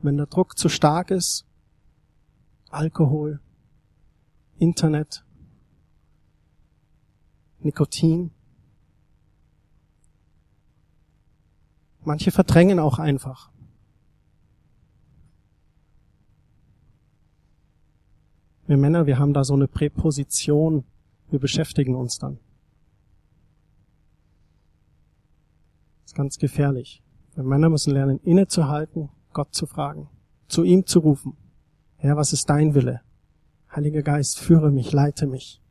wenn 0.00 0.16
der 0.16 0.26
Druck 0.26 0.58
zu 0.58 0.68
stark 0.68 1.10
ist. 1.10 1.46
Alkohol, 2.70 3.40
Internet, 4.58 5.24
Nikotin. 7.60 8.30
Manche 12.04 12.30
verdrängen 12.30 12.78
auch 12.78 12.98
einfach. 12.98 13.50
Wir 18.66 18.76
Männer, 18.76 19.06
wir 19.06 19.18
haben 19.18 19.32
da 19.32 19.44
so 19.44 19.54
eine 19.54 19.66
Präposition, 19.66 20.84
wir 21.30 21.38
beschäftigen 21.38 21.94
uns 21.94 22.18
dann. 22.18 22.38
Das 26.02 26.12
ist 26.12 26.14
ganz 26.14 26.38
gefährlich. 26.38 27.02
Wir 27.38 27.44
Männer 27.44 27.68
müssen 27.68 27.92
lernen, 27.92 28.18
innezuhalten, 28.24 29.10
Gott 29.32 29.54
zu 29.54 29.66
fragen, 29.66 30.08
zu 30.48 30.64
ihm 30.64 30.86
zu 30.86 30.98
rufen. 30.98 31.36
Herr, 31.94 32.16
was 32.16 32.32
ist 32.32 32.50
dein 32.50 32.74
Wille? 32.74 33.00
Heiliger 33.72 34.02
Geist, 34.02 34.40
führe 34.40 34.72
mich, 34.72 34.90
leite 34.90 35.28
mich. 35.28 35.62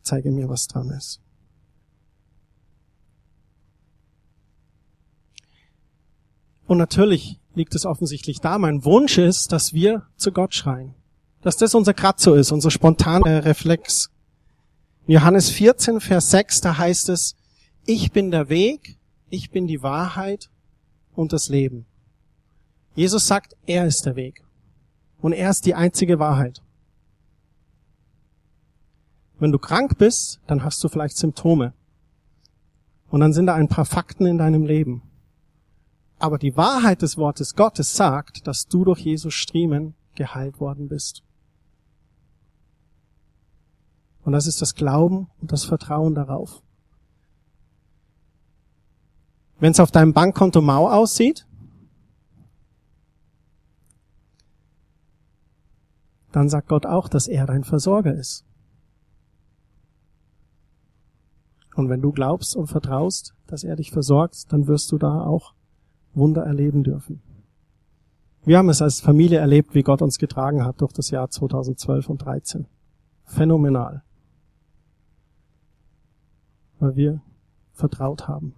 Zeige 0.00 0.30
mir, 0.30 0.48
was 0.48 0.68
dran 0.68 0.88
ist. 0.88 1.20
Und 6.64 6.78
natürlich 6.78 7.38
liegt 7.52 7.74
es 7.74 7.84
offensichtlich 7.84 8.40
da. 8.40 8.56
Mein 8.56 8.82
Wunsch 8.86 9.18
ist, 9.18 9.52
dass 9.52 9.74
wir 9.74 10.06
zu 10.16 10.32
Gott 10.32 10.54
schreien. 10.54 10.94
Dass 11.42 11.58
das 11.58 11.74
unser 11.74 11.92
Kratzo 11.92 12.32
ist, 12.32 12.50
unser 12.50 12.70
spontaner 12.70 13.44
Reflex. 13.44 14.10
In 15.06 15.12
Johannes 15.12 15.50
14, 15.50 16.00
Vers 16.00 16.30
6, 16.30 16.62
da 16.62 16.78
heißt 16.78 17.10
es, 17.10 17.36
ich 17.84 18.10
bin 18.12 18.30
der 18.30 18.48
Weg, 18.48 18.96
ich 19.28 19.50
bin 19.50 19.66
die 19.66 19.82
Wahrheit 19.82 20.48
und 21.14 21.32
das 21.32 21.48
Leben. 21.48 21.86
Jesus 22.94 23.26
sagt, 23.26 23.56
er 23.66 23.86
ist 23.86 24.06
der 24.06 24.16
Weg. 24.16 24.44
Und 25.20 25.32
er 25.32 25.50
ist 25.50 25.66
die 25.66 25.74
einzige 25.74 26.18
Wahrheit. 26.18 26.62
Wenn 29.38 29.52
du 29.52 29.58
krank 29.58 29.98
bist, 29.98 30.40
dann 30.46 30.62
hast 30.62 30.82
du 30.84 30.88
vielleicht 30.88 31.16
Symptome. 31.16 31.72
Und 33.10 33.20
dann 33.20 33.32
sind 33.32 33.46
da 33.46 33.54
ein 33.54 33.68
paar 33.68 33.84
Fakten 33.84 34.26
in 34.26 34.38
deinem 34.38 34.64
Leben. 34.64 35.02
Aber 36.18 36.38
die 36.38 36.56
Wahrheit 36.56 37.02
des 37.02 37.16
Wortes 37.16 37.56
Gottes 37.56 37.96
sagt, 37.96 38.46
dass 38.46 38.68
du 38.68 38.84
durch 38.84 39.00
Jesus 39.00 39.34
Striemen 39.34 39.94
geheilt 40.14 40.60
worden 40.60 40.88
bist. 40.88 41.22
Und 44.24 44.32
das 44.32 44.46
ist 44.46 44.62
das 44.62 44.74
Glauben 44.74 45.28
und 45.40 45.50
das 45.50 45.64
Vertrauen 45.64 46.14
darauf. 46.14 46.62
Wenn 49.62 49.70
es 49.70 49.78
auf 49.78 49.92
deinem 49.92 50.12
Bankkonto 50.12 50.60
mau 50.60 50.90
aussieht, 50.90 51.46
dann 56.32 56.48
sagt 56.48 56.66
Gott 56.66 56.84
auch, 56.84 57.06
dass 57.08 57.28
er 57.28 57.46
dein 57.46 57.62
Versorger 57.62 58.12
ist. 58.12 58.44
Und 61.76 61.88
wenn 61.90 62.02
du 62.02 62.10
glaubst 62.10 62.56
und 62.56 62.66
vertraust, 62.66 63.36
dass 63.46 63.62
er 63.62 63.76
dich 63.76 63.92
versorgt, 63.92 64.52
dann 64.52 64.66
wirst 64.66 64.90
du 64.90 64.98
da 64.98 65.20
auch 65.20 65.54
Wunder 66.12 66.42
erleben 66.42 66.82
dürfen. 66.82 67.22
Wir 68.44 68.58
haben 68.58 68.68
es 68.68 68.82
als 68.82 68.98
Familie 68.98 69.38
erlebt, 69.38 69.76
wie 69.76 69.84
Gott 69.84 70.02
uns 70.02 70.18
getragen 70.18 70.64
hat 70.64 70.80
durch 70.80 70.92
das 70.92 71.10
Jahr 71.10 71.30
2012 71.30 72.08
und 72.08 72.18
13. 72.18 72.66
Phänomenal. 73.26 74.02
Weil 76.80 76.96
wir 76.96 77.22
vertraut 77.74 78.26
haben. 78.26 78.56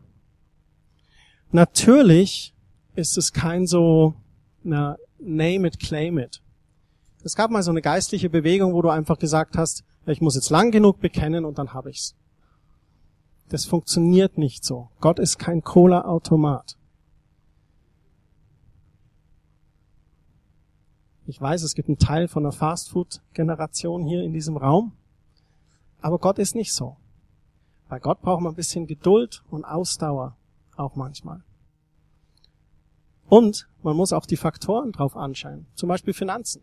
Natürlich 1.55 2.53
ist 2.97 3.17
es 3.17 3.33
kein 3.33 3.69
so 3.69 4.15
na, 4.65 4.97
name 5.21 5.69
it, 5.69 5.79
claim 5.79 6.19
it. 6.19 6.43
Es 7.23 7.37
gab 7.37 7.53
mal 7.53 7.63
so 7.63 7.71
eine 7.71 7.81
geistliche 7.81 8.29
Bewegung, 8.29 8.75
wo 8.75 8.83
du 8.83 8.89
einfach 8.89 9.21
gesagt 9.21 9.57
hast, 9.57 9.85
ich 10.05 10.21
muss 10.21 10.35
jetzt 10.35 10.51
lang 10.51 10.73
genug 10.73 10.99
bekennen 10.99 11.45
und 11.45 11.57
dann 11.59 11.73
habe 11.73 11.91
ich's. 11.91 12.17
Das 13.51 13.67
funktioniert 13.67 14.37
nicht 14.37 14.65
so. 14.65 14.89
Gott 15.01 15.21
ist 15.21 15.39
kein 15.39 15.63
Cola-Automat. 15.63 16.77
Ich 21.27 21.41
weiß, 21.41 21.63
es 21.63 21.77
gibt 21.77 21.89
einen 21.89 21.99
Teil 21.99 22.27
von 22.27 22.43
der 22.43 22.51
Fastfood-Generation 22.51 24.03
hier 24.03 24.25
in 24.25 24.33
diesem 24.33 24.57
Raum, 24.57 24.91
aber 26.01 26.19
Gott 26.19 26.41
ist 26.41 26.57
nicht 26.57 26.73
so. 26.73 26.97
Bei 27.89 28.01
Gott 28.01 28.23
braucht 28.23 28.43
man 28.43 28.55
ein 28.55 28.57
bisschen 28.57 28.89
Geduld 28.89 29.45
und 29.51 29.65
Ausdauer 29.65 30.37
auch 30.77 30.97
manchmal. 30.97 31.43
Und 33.29 33.69
man 33.83 33.97
muss 33.97 34.13
auch 34.13 34.27
die 34.27 34.37
Faktoren 34.37 34.93
drauf 34.93 35.17
anschauen, 35.17 35.67
zum 35.75 35.89
Beispiel 35.89 36.15
Finanzen. 36.15 36.63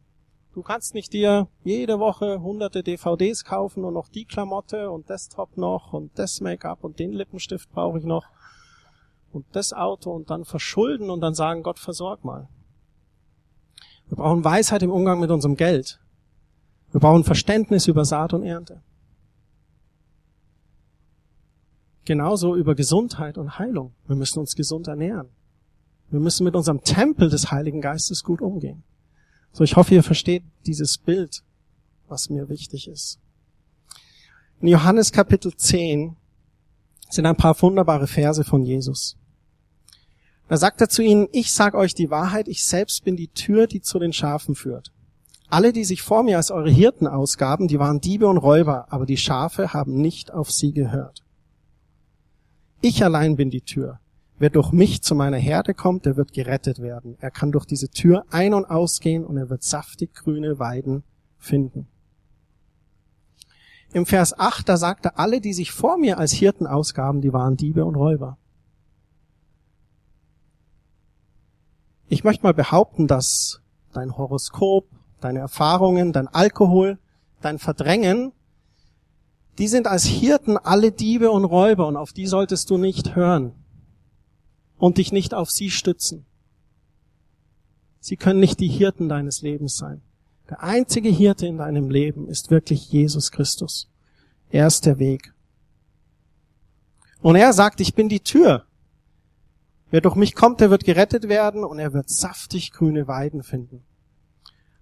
Du 0.54 0.62
kannst 0.62 0.94
nicht 0.94 1.14
dir 1.14 1.48
jede 1.64 2.00
Woche 2.00 2.42
hunderte 2.42 2.84
DVDs 2.84 3.46
kaufen 3.46 3.86
und 3.86 3.94
noch 3.94 4.10
die 4.10 4.26
Klamotte 4.26 4.92
und 4.92 5.10
Desktop 5.10 5.56
noch 5.58 5.94
und 5.94 6.12
das 6.20 6.42
Make-up 6.42 6.84
und 6.84 7.00
den 7.00 7.14
Lippenstift 7.14 7.72
brauche 7.72 8.00
ich 8.00 8.04
noch 8.04 8.26
und 9.32 9.46
das 9.54 9.72
Auto 9.72 10.12
und 10.12 10.30
dann 10.30 10.44
verschulden 10.44 11.10
und 11.10 11.22
dann 11.22 11.34
sagen, 11.34 11.64
Gott 11.64 11.80
versorg 11.80 12.26
mal. 12.26 12.50
Wir 14.10 14.18
brauchen 14.18 14.44
Weisheit 14.44 14.84
im 14.84 14.92
Umgang 14.92 15.22
mit 15.22 15.32
unserem 15.32 15.56
Geld. 15.56 16.02
Wir 16.92 17.00
brauchen 17.00 17.24
Verständnis 17.24 17.88
über 17.88 18.04
Saat 18.04 18.34
und 18.34 18.44
Ernte. 18.44 18.82
Genauso 22.12 22.58
über 22.58 22.76
Gesundheit 22.76 23.38
und 23.38 23.58
Heilung. 23.58 23.94
Wir 24.06 24.18
müssen 24.18 24.40
uns 24.40 24.58
gesund 24.58 24.90
ernähren. 24.90 25.30
Wir 26.10 26.20
müssen 26.20 26.44
mit 26.44 26.58
unserem 26.58 26.84
Tempel 26.84 27.30
des 27.30 27.54
Heiligen 27.54 27.80
Geistes 27.80 28.26
gut 28.26 28.42
umgehen. 28.42 28.84
So, 29.54 29.64
ich 29.64 29.78
hoffe, 29.78 29.96
ihr 29.96 30.04
versteht 30.04 30.44
dieses 30.66 30.98
Bild, 30.98 31.42
was 32.10 32.30
mir 32.30 32.50
wichtig 32.50 32.90
ist. 32.90 33.18
In 34.60 34.68
Johannes 34.68 35.14
Kapitel 35.14 35.56
10 35.56 36.18
sind 37.10 37.26
ein 37.26 37.38
paar 37.38 37.56
wunderbare 37.62 38.08
Verse 38.08 38.44
von 38.44 38.66
Jesus. 38.66 39.16
Da 40.50 40.58
sagt 40.58 40.82
er 40.82 40.90
zu 40.90 41.02
ihnen, 41.02 41.30
ich 41.32 41.54
sag 41.54 41.76
euch 41.76 41.94
die 41.94 42.10
Wahrheit, 42.10 42.50
ich 42.50 42.66
selbst 42.66 43.06
bin 43.06 43.16
die 43.16 43.30
Tür, 43.30 43.68
die 43.68 43.80
zu 43.80 44.00
den 44.00 44.12
Schafen 44.12 44.56
führt. 44.56 44.92
Alle, 45.48 45.72
die 45.72 45.86
sich 45.86 46.02
vor 46.02 46.24
mir 46.24 46.36
als 46.36 46.52
eure 46.52 46.72
Hirten 46.72 47.08
ausgaben, 47.08 47.70
die 47.70 47.80
waren 47.80 48.02
Diebe 48.02 48.28
und 48.28 48.38
Räuber, 48.38 48.88
aber 48.90 49.06
die 49.06 49.16
Schafe 49.16 49.72
haben 49.72 49.94
nicht 49.94 50.34
auf 50.34 50.52
sie 50.52 50.74
gehört. 50.74 51.21
Ich 52.82 53.04
allein 53.04 53.36
bin 53.36 53.52
die 53.52 53.62
Tür. 53.62 54.00
Wer 54.40 54.50
durch 54.50 54.72
mich 54.72 55.04
zu 55.04 55.14
meiner 55.14 55.38
Herde 55.38 55.76
kommt, 55.76 56.08
der 56.08 56.18
wird 56.18 56.34
gerettet 56.34 56.80
werden. 56.80 57.16
Er 57.20 57.30
kann 57.30 57.52
durch 57.52 57.66
diese 57.66 57.90
Tür 57.90 58.26
ein- 58.32 58.56
und 58.56 58.66
ausgehen 58.66 59.24
und 59.24 59.38
er 59.38 59.52
wird 59.52 59.62
saftig 59.62 60.16
grüne 60.16 60.58
Weiden 60.58 61.04
finden. 61.38 61.88
Im 63.94 64.08
Vers 64.08 64.38
8, 64.40 64.68
da 64.68 64.78
sagt 64.78 65.06
er, 65.06 65.20
alle, 65.20 65.42
die 65.42 65.54
sich 65.54 65.72
vor 65.72 65.98
mir 65.98 66.18
als 66.18 66.32
Hirten 66.32 66.66
ausgaben, 66.66 67.22
die 67.22 67.34
waren 67.34 67.56
Diebe 67.56 67.86
und 67.86 67.96
Räuber. 67.96 68.40
Ich 72.08 72.24
möchte 72.24 72.44
mal 72.44 72.54
behaupten, 72.54 73.08
dass 73.08 73.62
dein 73.94 74.18
Horoskop, 74.18 74.88
deine 75.20 75.40
Erfahrungen, 75.40 76.14
dein 76.14 76.28
Alkohol, 76.28 76.98
dein 77.42 77.60
Verdrängen, 77.60 78.32
die 79.62 79.68
sind 79.68 79.86
als 79.86 80.06
Hirten 80.06 80.58
alle 80.58 80.92
Diebe 80.92 81.30
und 81.30 81.46
Räuber 81.46 81.86
und 81.86 81.96
auf 81.96 82.14
die 82.14 82.26
solltest 82.26 82.72
du 82.72 82.80
nicht 82.80 83.16
hören 83.16 83.54
und 84.80 84.98
dich 84.98 85.12
nicht 85.12 85.36
auf 85.36 85.52
sie 85.52 85.70
stützen. 85.70 86.26
Sie 88.00 88.18
können 88.18 88.40
nicht 88.40 88.60
die 88.60 88.70
Hirten 88.70 89.08
deines 89.08 89.44
Lebens 89.44 89.78
sein. 89.78 90.02
Der 90.50 90.64
einzige 90.64 91.10
Hirte 91.10 91.46
in 91.46 91.60
deinem 91.60 91.92
Leben 91.92 92.28
ist 92.28 92.50
wirklich 92.50 92.92
Jesus 92.92 93.30
Christus. 93.32 93.88
Er 94.50 94.66
ist 94.66 94.88
der 94.88 94.98
Weg. 94.98 95.32
Und 97.22 97.36
er 97.36 97.54
sagt, 97.54 97.82
ich 97.82 97.94
bin 97.94 98.10
die 98.10 98.22
Tür. 98.22 98.66
Wer 99.92 100.02
durch 100.02 100.16
mich 100.16 100.34
kommt, 100.34 100.60
der 100.60 100.72
wird 100.72 100.86
gerettet 100.86 101.30
werden 101.30 101.64
und 101.64 101.78
er 101.78 101.94
wird 101.94 102.10
saftig 102.10 102.72
grüne 102.72 103.08
Weiden 103.08 103.44
finden. 103.44 103.84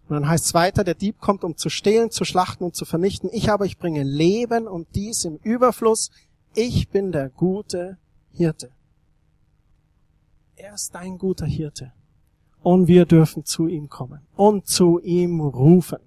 Und 0.10 0.16
dann 0.16 0.28
heißt 0.28 0.46
es 0.46 0.54
weiter, 0.56 0.84
der 0.84 0.96
Dieb 0.96 1.20
kommt, 1.20 1.44
um 1.44 1.56
zu 1.56 1.70
stehlen, 1.70 2.10
zu 2.10 2.26
schlachten 2.26 2.64
und 2.64 2.76
zu 2.76 2.84
vernichten. 2.84 3.30
Ich 3.32 3.52
aber, 3.52 3.66
ich 3.66 3.78
bringe 3.78 4.02
Leben 4.02 4.68
und 4.68 4.88
dies 4.96 5.24
im 5.24 5.36
Überfluss. 5.44 6.10
Ich 6.56 6.90
bin 6.90 7.12
der 7.12 7.30
gute 7.30 8.00
Hirte. 8.32 8.72
Er 10.56 10.74
ist 10.74 10.96
dein 10.96 11.20
guter 11.20 11.46
Hirte 11.46 11.94
und 12.64 12.88
wir 12.88 13.06
dürfen 13.06 13.46
zu 13.46 13.68
ihm 13.68 13.88
kommen 13.88 14.22
und 14.36 14.68
zu 14.68 15.00
ihm 15.00 15.42
rufen 15.42 16.00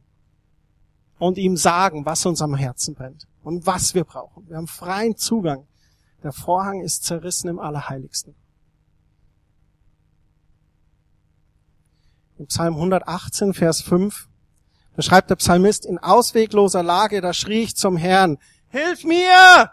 und 1.21 1.39
ihm 1.39 1.57
sagen, 1.57 2.05
was 2.05 2.27
uns 2.27 2.43
am 2.43 2.57
Herzen 2.57 2.95
brennt 2.95 3.29
und 3.45 3.67
was 3.67 3.95
wir 3.95 4.03
brauchen. 4.03 4.49
Wir 4.49 4.57
haben 4.57 4.67
freien 4.67 5.17
Zugang. 5.17 5.65
Der 6.25 6.33
Vorhang 6.33 6.81
ist 6.81 7.05
zerrissen 7.05 7.49
im 7.49 7.61
Allerheiligsten. 7.61 8.35
Im 12.39 12.47
Psalm 12.47 12.75
118, 12.75 13.55
Vers 13.55 13.83
5, 13.83 14.29
da 14.97 15.03
schreibt 15.03 15.31
der 15.31 15.37
Psalmist, 15.37 15.87
in 15.87 15.99
auswegloser 15.99 16.83
Lage, 16.83 17.21
da 17.21 17.33
schrie 17.33 17.63
ich 17.63 17.77
zum 17.77 17.97
Herrn, 17.97 18.39
Hilf 18.69 19.05
mir! 19.05 19.71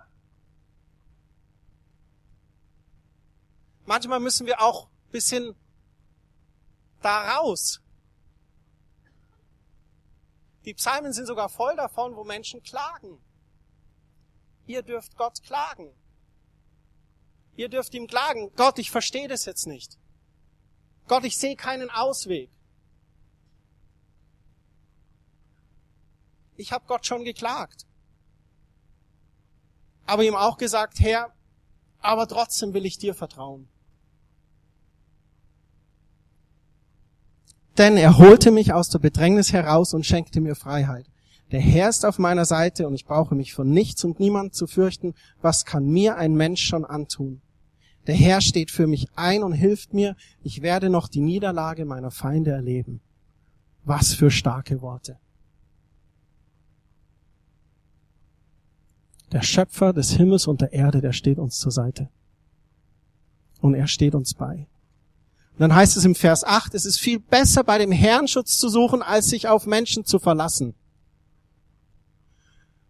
Manchmal 3.85 4.19
müssen 4.19 4.45
wir 4.45 4.61
auch 4.61 4.87
bisschen 5.11 5.55
daraus. 7.01 7.81
Die 10.65 10.73
Psalmen 10.73 11.13
sind 11.13 11.25
sogar 11.25 11.49
voll 11.49 11.75
davon, 11.75 12.15
wo 12.15 12.23
Menschen 12.23 12.61
klagen. 12.61 13.19
Ihr 14.67 14.83
dürft 14.83 15.15
Gott 15.15 15.41
klagen. 15.41 15.91
Ihr 17.55 17.69
dürft 17.69 17.93
ihm 17.95 18.07
klagen. 18.07 18.51
Gott, 18.55 18.77
ich 18.77 18.91
verstehe 18.91 19.27
das 19.27 19.45
jetzt 19.45 19.65
nicht. 19.65 19.97
Gott, 21.09 21.25
ich 21.25 21.37
sehe 21.37 21.55
keinen 21.55 21.89
Ausweg. 21.89 22.51
Ich 26.55 26.71
habe 26.71 26.85
Gott 26.87 27.05
schon 27.05 27.25
geklagt. 27.25 27.87
Aber 30.05 30.23
ihm 30.23 30.35
auch 30.35 30.57
gesagt, 30.57 30.99
Herr, 30.99 31.33
aber 31.99 32.27
trotzdem 32.27 32.73
will 32.73 32.85
ich 32.85 32.99
dir 32.99 33.15
vertrauen. 33.15 33.67
Denn 37.77 37.97
er 37.97 38.17
holte 38.17 38.51
mich 38.51 38.73
aus 38.73 38.89
der 38.89 38.99
Bedrängnis 38.99 39.51
heraus 39.51 39.93
und 39.93 40.05
schenkte 40.05 40.41
mir 40.41 40.55
Freiheit. 40.55 41.07
Der 41.51 41.61
Herr 41.61 41.89
ist 41.89 42.05
auf 42.05 42.19
meiner 42.19 42.45
Seite 42.45 42.85
und 42.87 42.93
ich 42.93 43.05
brauche 43.05 43.33
mich 43.33 43.53
von 43.53 43.69
nichts 43.71 44.03
und 44.03 44.19
niemand 44.19 44.53
zu 44.53 44.67
fürchten. 44.67 45.15
Was 45.41 45.65
kann 45.65 45.87
mir 45.87 46.17
ein 46.17 46.35
Mensch 46.35 46.61
schon 46.61 46.85
antun? 46.85 47.41
Der 48.07 48.15
Herr 48.15 48.41
steht 48.41 48.71
für 48.71 48.87
mich 48.87 49.07
ein 49.15 49.43
und 49.43 49.53
hilft 49.53 49.93
mir. 49.93 50.15
Ich 50.41 50.61
werde 50.61 50.89
noch 50.89 51.07
die 51.07 51.21
Niederlage 51.21 51.85
meiner 51.85 52.11
Feinde 52.11 52.51
erleben. 52.51 53.01
Was 53.83 54.13
für 54.13 54.31
starke 54.31 54.81
Worte. 54.81 55.17
Der 59.31 59.43
Schöpfer 59.43 59.93
des 59.93 60.11
Himmels 60.11 60.47
und 60.47 60.61
der 60.61 60.73
Erde, 60.73 61.01
der 61.01 61.13
steht 61.13 61.37
uns 61.37 61.59
zur 61.59 61.71
Seite. 61.71 62.09
Und 63.61 63.75
er 63.75 63.87
steht 63.87 64.15
uns 64.15 64.33
bei. 64.33 64.67
Und 65.53 65.59
dann 65.59 65.75
heißt 65.75 65.97
es 65.97 66.05
im 66.05 66.15
Vers 66.15 66.43
8, 66.43 66.73
es 66.73 66.85
ist 66.85 66.99
viel 66.99 67.19
besser, 67.19 67.63
bei 67.63 67.77
dem 67.77 67.91
Herrn 67.91 68.27
Schutz 68.27 68.57
zu 68.57 68.69
suchen, 68.69 69.01
als 69.01 69.29
sich 69.29 69.47
auf 69.47 69.65
Menschen 69.65 70.05
zu 70.05 70.17
verlassen. 70.17 70.73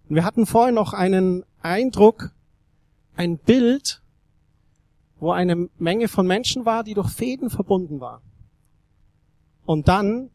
Und 0.07 0.15
wir 0.15 0.23
hatten 0.23 0.45
vorhin 0.45 0.75
noch 0.75 0.93
einen 0.93 1.43
Eindruck, 1.61 2.31
ein 3.15 3.37
Bild, 3.37 4.01
wo 5.19 5.31
eine 5.31 5.69
Menge 5.77 6.07
von 6.07 6.25
Menschen 6.25 6.65
war, 6.65 6.83
die 6.83 6.93
durch 6.93 7.09
Fäden 7.09 7.49
verbunden 7.49 7.99
war. 7.99 8.21
Und 9.65 9.87
dann 9.87 10.29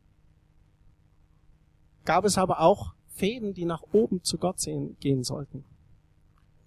gab 2.05 2.25
es 2.25 2.39
aber 2.39 2.61
auch 2.61 2.95
Fäden, 3.09 3.55
die 3.55 3.65
nach 3.65 3.83
oben 3.93 4.23
zu 4.23 4.39
Gott 4.39 4.61
sehen, 4.61 4.97
gehen 5.01 5.25
sollten. 5.25 5.65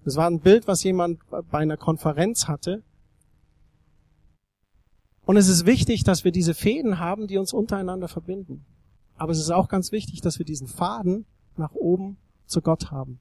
Das 0.03 0.15
war 0.15 0.29
ein 0.29 0.39
Bild, 0.39 0.67
was 0.67 0.83
jemand 0.83 1.19
bei 1.29 1.59
einer 1.59 1.77
Konferenz 1.77 2.47
hatte, 2.47 2.83
und 5.27 5.35
es 5.35 5.49
ist 5.49 5.65
wichtig, 5.65 6.05
dass 6.05 6.23
wir 6.23 6.31
diese 6.31 6.53
Fäden 6.53 6.99
haben, 6.99 7.27
die 7.27 7.37
uns 7.37 7.51
untereinander 7.51 8.07
verbinden. 8.07 8.65
Aber 9.17 9.33
es 9.33 9.39
ist 9.39 9.51
auch 9.51 9.67
ganz 9.67 9.91
wichtig, 9.91 10.21
dass 10.21 10.39
wir 10.39 10.45
diesen 10.45 10.67
Faden 10.67 11.25
nach 11.57 11.73
oben 11.73 12.15
zu 12.45 12.61
Gott 12.61 12.91
haben. 12.91 13.19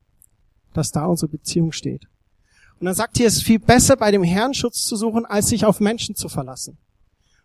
Dass 0.73 0.93
da 0.93 1.07
unsere 1.07 1.33
Beziehung 1.33 1.73
steht. 1.73 2.07
Und 2.79 2.87
dann 2.87 2.95
sagt 2.95 3.17
hier, 3.17 3.27
es 3.27 3.37
ist 3.37 3.43
viel 3.45 3.59
besser, 3.59 3.97
bei 3.97 4.11
dem 4.11 4.23
Herrn 4.23 4.53
Schutz 4.53 4.85
zu 4.85 4.97
suchen, 4.97 5.25
als 5.25 5.49
sich 5.49 5.65
auf 5.65 5.81
Menschen 5.81 6.15
zu 6.15 6.29
verlassen. 6.29 6.77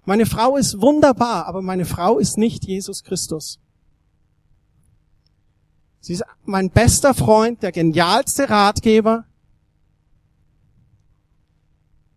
Meine 0.03 0.25
Frau 0.25 0.57
ist 0.57 0.81
wunderbar, 0.81 1.45
aber 1.45 1.61
meine 1.61 1.85
Frau 1.85 2.17
ist 2.17 2.37
nicht 2.37 2.65
Jesus 2.65 3.03
Christus. 3.03 3.59
Sie 5.99 6.13
ist 6.13 6.23
mein 6.43 6.71
bester 6.71 7.13
Freund, 7.13 7.61
der 7.61 7.71
genialste 7.71 8.49
Ratgeber. 8.49 9.25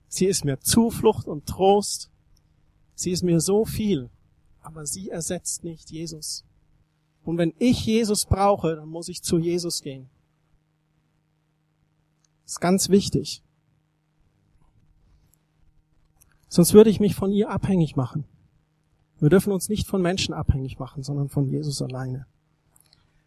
Sie 0.08 0.26
ist 0.26 0.44
mir 0.44 0.58
Zuflucht 0.60 1.26
und 1.26 1.46
Trost. 1.46 2.10
Sie 2.94 3.10
ist 3.10 3.22
mir 3.22 3.40
so 3.40 3.64
viel, 3.64 4.08
aber 4.62 4.86
sie 4.86 5.10
ersetzt 5.10 5.64
nicht 5.64 5.90
Jesus. 5.90 6.44
Und 7.24 7.36
wenn 7.38 7.52
ich 7.58 7.84
Jesus 7.84 8.24
brauche, 8.24 8.76
dann 8.76 8.88
muss 8.88 9.08
ich 9.08 9.22
zu 9.22 9.38
Jesus 9.38 9.82
gehen. 9.82 10.08
Ist 12.44 12.60
ganz 12.60 12.88
wichtig. 12.88 13.42
Sonst 16.48 16.72
würde 16.72 16.90
ich 16.90 17.00
mich 17.00 17.14
von 17.14 17.32
ihr 17.32 17.50
abhängig 17.50 17.96
machen. 17.96 18.24
Wir 19.18 19.30
dürfen 19.30 19.52
uns 19.52 19.68
nicht 19.68 19.86
von 19.86 20.02
Menschen 20.02 20.34
abhängig 20.34 20.78
machen, 20.78 21.02
sondern 21.02 21.28
von 21.28 21.46
Jesus 21.48 21.80
alleine. 21.82 22.26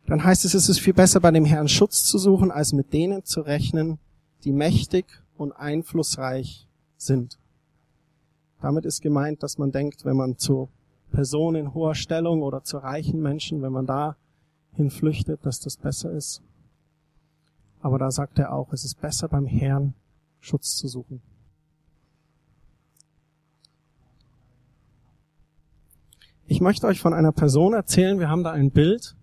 Dann 0.05 0.23
heißt 0.23 0.45
es, 0.45 0.53
es 0.53 0.69
ist 0.69 0.79
viel 0.79 0.93
besser, 0.93 1.19
bei 1.19 1.31
dem 1.31 1.43
Herrn 1.43 1.67
Schutz 1.67 2.03
zu 2.05 2.17
suchen, 2.17 2.51
als 2.51 2.71
mit 2.71 2.93
denen 2.93 3.25
zu 3.25 3.41
rechnen, 3.41 3.99
die 4.43 4.53
mächtig 4.53 5.05
und 5.37 5.51
einflussreich 5.51 6.67
sind. 6.95 7.37
Damit 8.61 8.85
ist 8.85 9.01
gemeint, 9.01 9.43
dass 9.43 9.57
man 9.57 9.71
denkt, 9.71 10.05
wenn 10.05 10.15
man 10.15 10.37
zu 10.37 10.69
Personen 11.11 11.67
in 11.67 11.73
hoher 11.73 11.95
Stellung 11.95 12.41
oder 12.41 12.63
zu 12.63 12.77
reichen 12.77 13.21
Menschen, 13.21 13.61
wenn 13.61 13.73
man 13.73 13.85
da 13.85 14.15
hinflüchtet, 14.73 15.45
dass 15.45 15.59
das 15.59 15.77
besser 15.77 16.11
ist. 16.11 16.41
Aber 17.81 17.97
da 17.99 18.11
sagt 18.11 18.39
er 18.39 18.53
auch, 18.53 18.73
es 18.73 18.83
ist 18.83 18.99
besser 19.01 19.27
beim 19.27 19.45
Herrn 19.45 19.93
Schutz 20.39 20.75
zu 20.75 20.87
suchen. 20.87 21.21
Ich 26.47 26.61
möchte 26.61 26.87
euch 26.87 26.99
von 26.99 27.13
einer 27.13 27.31
Person 27.31 27.73
erzählen. 27.73 28.19
Wir 28.19 28.29
haben 28.29 28.43
da 28.43 28.51
ein 28.51 28.71
Bild 28.71 29.15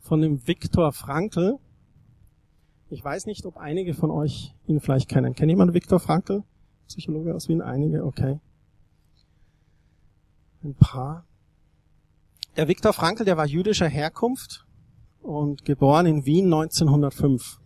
von 0.00 0.20
dem 0.20 0.46
Viktor 0.46 0.92
Frankl. 0.92 1.58
Ich 2.88 3.04
weiß 3.04 3.26
nicht, 3.26 3.44
ob 3.44 3.56
einige 3.56 3.94
von 3.94 4.10
euch 4.10 4.54
ihn 4.66 4.80
vielleicht 4.80 5.08
kennen. 5.08 5.34
Kennt 5.34 5.50
jemand 5.50 5.74
Viktor 5.74 6.00
Frankl? 6.00 6.44
Psychologe 6.86 7.34
aus 7.34 7.48
Wien? 7.48 7.60
Einige? 7.60 8.04
Okay 8.04 8.40
ein 10.66 10.74
paar. 10.74 11.24
Der 12.56 12.68
Viktor 12.68 12.92
Frankl, 12.92 13.24
der 13.24 13.36
war 13.36 13.46
jüdischer 13.46 13.88
Herkunft 13.88 14.66
und 15.20 15.64
geboren 15.64 16.06
in 16.06 16.26
Wien 16.26 16.46
1905. 16.46 17.60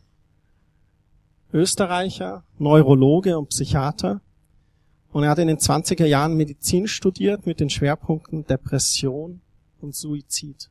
Österreicher, 1.52 2.44
Neurologe 2.58 3.38
und 3.38 3.48
Psychiater. 3.48 4.20
Und 5.12 5.24
er 5.24 5.30
hat 5.30 5.38
in 5.38 5.48
den 5.48 5.58
20er 5.58 6.06
Jahren 6.06 6.36
Medizin 6.36 6.86
studiert 6.86 7.46
mit 7.46 7.60
den 7.60 7.70
Schwerpunkten 7.70 8.46
Depression 8.46 9.40
und 9.80 9.94
Suizid. 9.94 10.70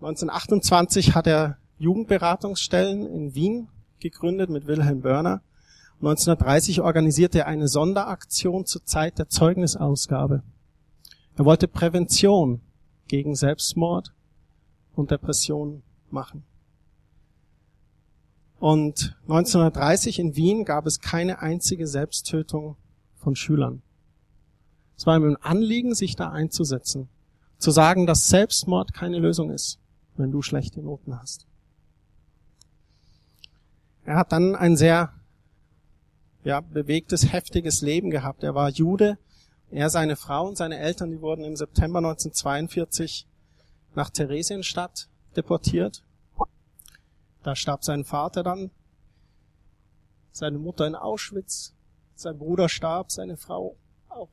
1928 0.00 1.14
hat 1.14 1.26
er 1.26 1.58
Jugendberatungsstellen 1.78 3.06
in 3.06 3.34
Wien 3.34 3.68
gegründet 4.00 4.50
mit 4.50 4.66
Wilhelm 4.66 5.00
Börner 5.00 5.42
1930 6.04 6.82
organisierte 6.82 7.38
er 7.38 7.46
eine 7.46 7.66
Sonderaktion 7.66 8.66
zur 8.66 8.84
Zeit 8.84 9.18
der 9.18 9.28
Zeugnisausgabe. 9.28 10.42
Er 11.36 11.44
wollte 11.46 11.66
Prävention 11.66 12.60
gegen 13.08 13.34
Selbstmord 13.34 14.12
und 14.94 15.10
Depression 15.10 15.82
machen. 16.10 16.44
Und 18.64 19.14
1930 19.24 20.18
in 20.18 20.36
Wien 20.36 20.64
gab 20.64 20.86
es 20.86 21.00
keine 21.00 21.40
einzige 21.40 21.86
Selbsttötung 21.86 22.78
von 23.14 23.36
Schülern. 23.36 23.82
Es 24.96 25.04
war 25.04 25.18
ihm 25.18 25.24
ein 25.24 25.36
Anliegen, 25.36 25.94
sich 25.94 26.16
da 26.16 26.30
einzusetzen, 26.30 27.10
zu 27.58 27.70
sagen, 27.70 28.06
dass 28.06 28.30
Selbstmord 28.30 28.94
keine 28.94 29.18
Lösung 29.18 29.50
ist, 29.50 29.80
wenn 30.16 30.32
du 30.32 30.40
schlechte 30.40 30.80
Noten 30.80 31.20
hast. 31.20 31.46
Er 34.06 34.16
hat 34.16 34.32
dann 34.32 34.56
ein 34.56 34.78
sehr 34.78 35.12
ja, 36.42 36.62
bewegtes, 36.62 37.34
heftiges 37.34 37.82
Leben 37.82 38.08
gehabt. 38.08 38.42
Er 38.44 38.54
war 38.54 38.70
Jude. 38.70 39.18
Er, 39.70 39.90
seine 39.90 40.16
Frau 40.16 40.48
und 40.48 40.56
seine 40.56 40.78
Eltern, 40.78 41.10
die 41.10 41.20
wurden 41.20 41.44
im 41.44 41.56
September 41.56 41.98
1942 41.98 43.26
nach 43.94 44.08
Theresienstadt 44.08 45.10
deportiert. 45.36 46.02
Da 47.44 47.54
starb 47.54 47.84
sein 47.84 48.04
Vater 48.04 48.42
dann, 48.42 48.70
seine 50.32 50.58
Mutter 50.58 50.86
in 50.86 50.94
Auschwitz, 50.94 51.74
sein 52.14 52.38
Bruder 52.38 52.70
starb, 52.70 53.12
seine 53.12 53.36
Frau 53.36 53.76
auch. 54.08 54.30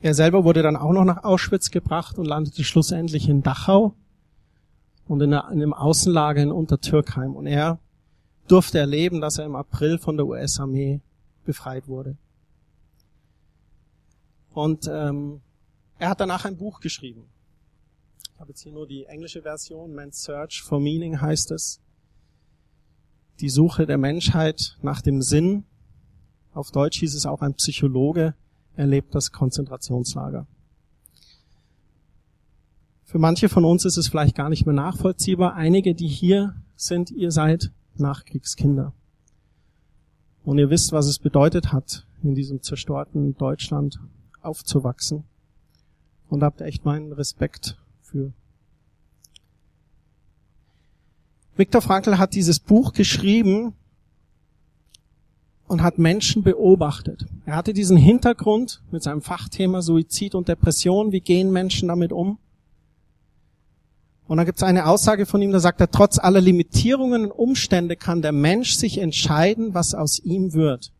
Er 0.00 0.14
selber 0.14 0.42
wurde 0.42 0.62
dann 0.62 0.76
auch 0.76 0.92
noch 0.92 1.04
nach 1.04 1.22
Auschwitz 1.22 1.70
gebracht 1.70 2.18
und 2.18 2.24
landete 2.24 2.64
schlussendlich 2.64 3.28
in 3.28 3.42
Dachau 3.42 3.94
und 5.06 5.20
in 5.22 5.32
einem 5.32 5.72
Außenlager 5.72 6.42
in 6.42 6.50
Untertürkheim. 6.50 7.36
Und 7.36 7.46
er 7.46 7.78
durfte 8.48 8.80
erleben, 8.80 9.20
dass 9.20 9.38
er 9.38 9.46
im 9.46 9.54
April 9.54 9.98
von 9.98 10.16
der 10.16 10.26
US-Armee 10.26 11.00
befreit 11.44 11.86
wurde. 11.86 12.16
Und 14.52 14.90
ähm, 14.92 15.40
er 16.00 16.10
hat 16.10 16.20
danach 16.20 16.46
ein 16.46 16.56
Buch 16.56 16.80
geschrieben. 16.80 17.28
Habe 18.40 18.52
jetzt 18.52 18.62
hier 18.62 18.72
nur 18.72 18.86
die 18.86 19.04
englische 19.04 19.42
Version. 19.42 19.94
Man's 19.94 20.22
Search 20.22 20.62
for 20.62 20.80
Meaning 20.80 21.20
heißt 21.20 21.50
es. 21.50 21.78
Die 23.40 23.50
Suche 23.50 23.84
der 23.84 23.98
Menschheit 23.98 24.78
nach 24.80 25.02
dem 25.02 25.20
Sinn. 25.20 25.64
Auf 26.54 26.70
Deutsch 26.70 27.00
hieß 27.00 27.14
es 27.14 27.26
auch 27.26 27.42
ein 27.42 27.52
Psychologe 27.52 28.34
erlebt 28.76 29.14
das 29.14 29.30
Konzentrationslager. 29.30 30.46
Für 33.04 33.18
manche 33.18 33.50
von 33.50 33.66
uns 33.66 33.84
ist 33.84 33.98
es 33.98 34.08
vielleicht 34.08 34.36
gar 34.36 34.48
nicht 34.48 34.64
mehr 34.64 34.74
nachvollziehbar. 34.74 35.52
Einige, 35.54 35.94
die 35.94 36.08
hier 36.08 36.54
sind, 36.76 37.10
ihr 37.10 37.32
seid 37.32 37.70
Nachkriegskinder. 37.96 38.94
Und 40.44 40.56
ihr 40.56 40.70
wisst, 40.70 40.92
was 40.92 41.08
es 41.08 41.18
bedeutet 41.18 41.74
hat, 41.74 42.06
in 42.22 42.34
diesem 42.34 42.62
zerstörten 42.62 43.36
Deutschland 43.36 44.00
aufzuwachsen. 44.40 45.24
Und 46.30 46.42
habt 46.42 46.62
echt 46.62 46.86
meinen 46.86 47.12
Respekt 47.12 47.76
für. 48.10 48.32
Viktor 51.56 51.82
Frankl 51.82 52.18
hat 52.18 52.34
dieses 52.34 52.58
Buch 52.58 52.92
geschrieben 52.92 53.74
und 55.68 55.82
hat 55.82 55.98
Menschen 55.98 56.42
beobachtet. 56.42 57.26
Er 57.44 57.54
hatte 57.54 57.72
diesen 57.72 57.96
Hintergrund 57.96 58.82
mit 58.90 59.02
seinem 59.02 59.20
Fachthema 59.20 59.82
Suizid 59.82 60.34
und 60.34 60.48
Depression. 60.48 61.12
Wie 61.12 61.20
gehen 61.20 61.52
Menschen 61.52 61.88
damit 61.88 62.12
um? 62.12 62.38
Und 64.26 64.36
dann 64.36 64.46
gibt 64.46 64.58
es 64.58 64.62
eine 64.62 64.86
Aussage 64.86 65.26
von 65.26 65.42
ihm, 65.42 65.52
da 65.52 65.60
sagt 65.60 65.80
er, 65.80 65.90
trotz 65.90 66.18
aller 66.18 66.40
Limitierungen 66.40 67.26
und 67.26 67.32
Umstände 67.32 67.96
kann 67.96 68.22
der 68.22 68.32
Mensch 68.32 68.74
sich 68.74 68.98
entscheiden, 68.98 69.74
was 69.74 69.94
aus 69.94 70.18
ihm 70.20 70.54
wird. 70.54 70.92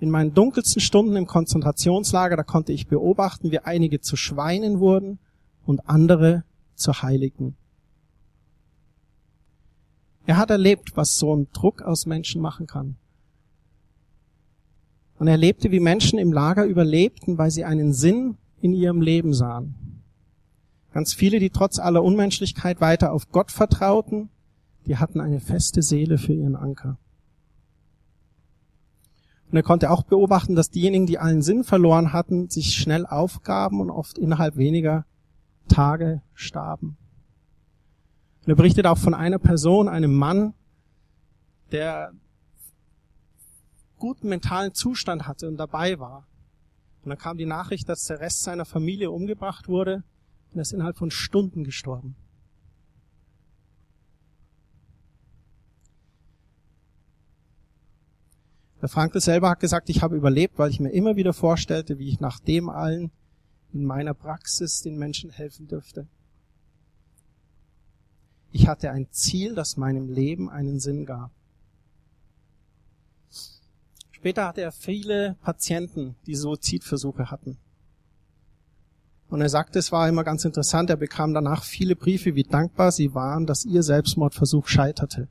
In 0.00 0.10
meinen 0.10 0.34
dunkelsten 0.34 0.82
Stunden 0.82 1.16
im 1.16 1.26
Konzentrationslager, 1.26 2.36
da 2.36 2.42
konnte 2.42 2.72
ich 2.72 2.88
beobachten, 2.88 3.52
wie 3.52 3.60
einige 3.60 4.00
zu 4.00 4.16
Schweinen 4.16 4.80
wurden 4.80 5.18
und 5.66 5.88
andere 5.88 6.44
zu 6.74 7.02
Heiligen. 7.02 7.56
Er 10.24 10.38
hat 10.38 10.50
erlebt, 10.50 10.96
was 10.96 11.18
so 11.18 11.34
ein 11.34 11.48
Druck 11.52 11.82
aus 11.82 12.06
Menschen 12.06 12.40
machen 12.40 12.66
kann. 12.66 12.96
Und 15.18 15.28
er 15.28 15.32
erlebte, 15.32 15.70
wie 15.70 15.80
Menschen 15.80 16.18
im 16.18 16.32
Lager 16.32 16.64
überlebten, 16.64 17.38
weil 17.38 17.50
sie 17.50 17.64
einen 17.64 17.92
Sinn 17.92 18.36
in 18.60 18.72
ihrem 18.72 19.00
Leben 19.00 19.34
sahen. 19.34 20.02
Ganz 20.92 21.14
viele, 21.14 21.38
die 21.38 21.50
trotz 21.50 21.78
aller 21.78 22.02
Unmenschlichkeit 22.02 22.80
weiter 22.80 23.12
auf 23.12 23.30
Gott 23.30 23.52
vertrauten, 23.52 24.30
die 24.86 24.96
hatten 24.96 25.20
eine 25.20 25.40
feste 25.40 25.82
Seele 25.82 26.18
für 26.18 26.32
ihren 26.32 26.56
Anker. 26.56 26.98
Und 29.50 29.56
er 29.56 29.62
konnte 29.62 29.90
auch 29.90 30.02
beobachten, 30.02 30.54
dass 30.54 30.70
diejenigen, 30.70 31.06
die 31.06 31.18
allen 31.18 31.42
Sinn 31.42 31.64
verloren 31.64 32.12
hatten, 32.12 32.48
sich 32.50 32.74
schnell 32.74 33.06
aufgaben 33.06 33.80
und 33.80 33.90
oft 33.90 34.18
innerhalb 34.18 34.56
weniger 34.56 35.06
Tage 35.66 36.22
starben. 36.34 36.96
Und 38.42 38.48
er 38.48 38.56
berichtet 38.56 38.86
auch 38.86 38.98
von 38.98 39.14
einer 39.14 39.38
Person, 39.38 39.88
einem 39.88 40.14
Mann, 40.14 40.54
der 41.72 42.12
guten 43.98 44.28
mentalen 44.28 44.74
Zustand 44.74 45.26
hatte 45.26 45.48
und 45.48 45.56
dabei 45.56 45.98
war. 45.98 46.26
Und 47.02 47.10
dann 47.10 47.18
kam 47.18 47.38
die 47.38 47.46
Nachricht, 47.46 47.88
dass 47.88 48.06
der 48.06 48.20
Rest 48.20 48.42
seiner 48.42 48.64
Familie 48.64 49.10
umgebracht 49.10 49.68
wurde 49.68 50.04
und 50.50 50.58
er 50.58 50.62
ist 50.62 50.72
innerhalb 50.72 50.96
von 50.96 51.10
Stunden 51.10 51.64
gestorben. 51.64 52.16
Der 58.82 58.88
Frankl 58.88 59.20
selber 59.20 59.50
hat 59.50 59.60
gesagt, 59.60 59.88
ich 59.88 60.02
habe 60.02 60.16
überlebt, 60.16 60.58
weil 60.58 60.70
ich 60.70 60.80
mir 60.80 60.90
immer 60.90 61.16
wieder 61.16 61.32
vorstellte, 61.32 61.98
wie 61.98 62.08
ich 62.08 62.20
nach 62.20 62.38
dem 62.38 62.68
allen 62.68 63.10
in 63.76 63.84
meiner 63.84 64.14
Praxis 64.14 64.80
den 64.80 64.96
Menschen 64.96 65.30
helfen 65.30 65.68
dürfte. 65.68 66.06
Ich 68.52 68.68
hatte 68.68 68.90
ein 68.90 69.08
Ziel, 69.10 69.54
das 69.54 69.76
meinem 69.76 70.08
Leben 70.08 70.48
einen 70.48 70.80
Sinn 70.80 71.04
gab. 71.04 71.30
Später 74.10 74.46
hatte 74.46 74.62
er 74.62 74.72
viele 74.72 75.36
Patienten, 75.42 76.16
die 76.26 76.34
Suizidversuche 76.34 77.30
hatten. 77.30 77.58
Und 79.28 79.42
er 79.42 79.50
sagte, 79.50 79.78
es 79.78 79.92
war 79.92 80.08
immer 80.08 80.24
ganz 80.24 80.44
interessant, 80.46 80.88
er 80.88 80.96
bekam 80.96 81.34
danach 81.34 81.64
viele 81.64 81.96
Briefe, 81.96 82.34
wie 82.34 82.44
dankbar 82.44 82.92
sie 82.92 83.14
waren, 83.14 83.44
dass 83.44 83.66
ihr 83.66 83.82
Selbstmordversuch 83.82 84.68
scheiterte. 84.68 85.28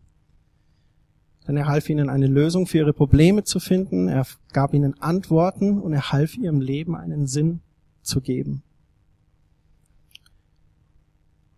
Denn 1.48 1.58
er 1.58 1.68
half 1.68 1.90
ihnen 1.90 2.10
eine 2.10 2.28
Lösung 2.28 2.68
für 2.68 2.78
ihre 2.80 2.94
Probleme 2.94 3.44
zu 3.44 3.60
finden, 3.60 4.08
er 4.08 4.28
gab 4.54 4.74
ihnen 4.74 5.02
Antworten 5.02 5.80
und 5.82 5.94
er 5.94 6.12
half 6.12 6.36
ihrem 6.36 6.62
Leben 6.62 6.96
einen 6.96 7.26
Sinn 7.26 7.62
zu 8.06 8.22
geben. 8.22 8.64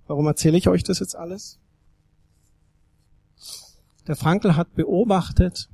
Warum 0.08 0.26
erzähle 0.26 0.58
ich 0.58 0.68
euch 0.70 0.84
das 0.84 1.00
jetzt 1.00 1.16
alles? 1.16 1.60
Der 4.08 4.16
Frankl 4.16 4.56
hat 4.56 4.74
beobachtet, 4.74 5.70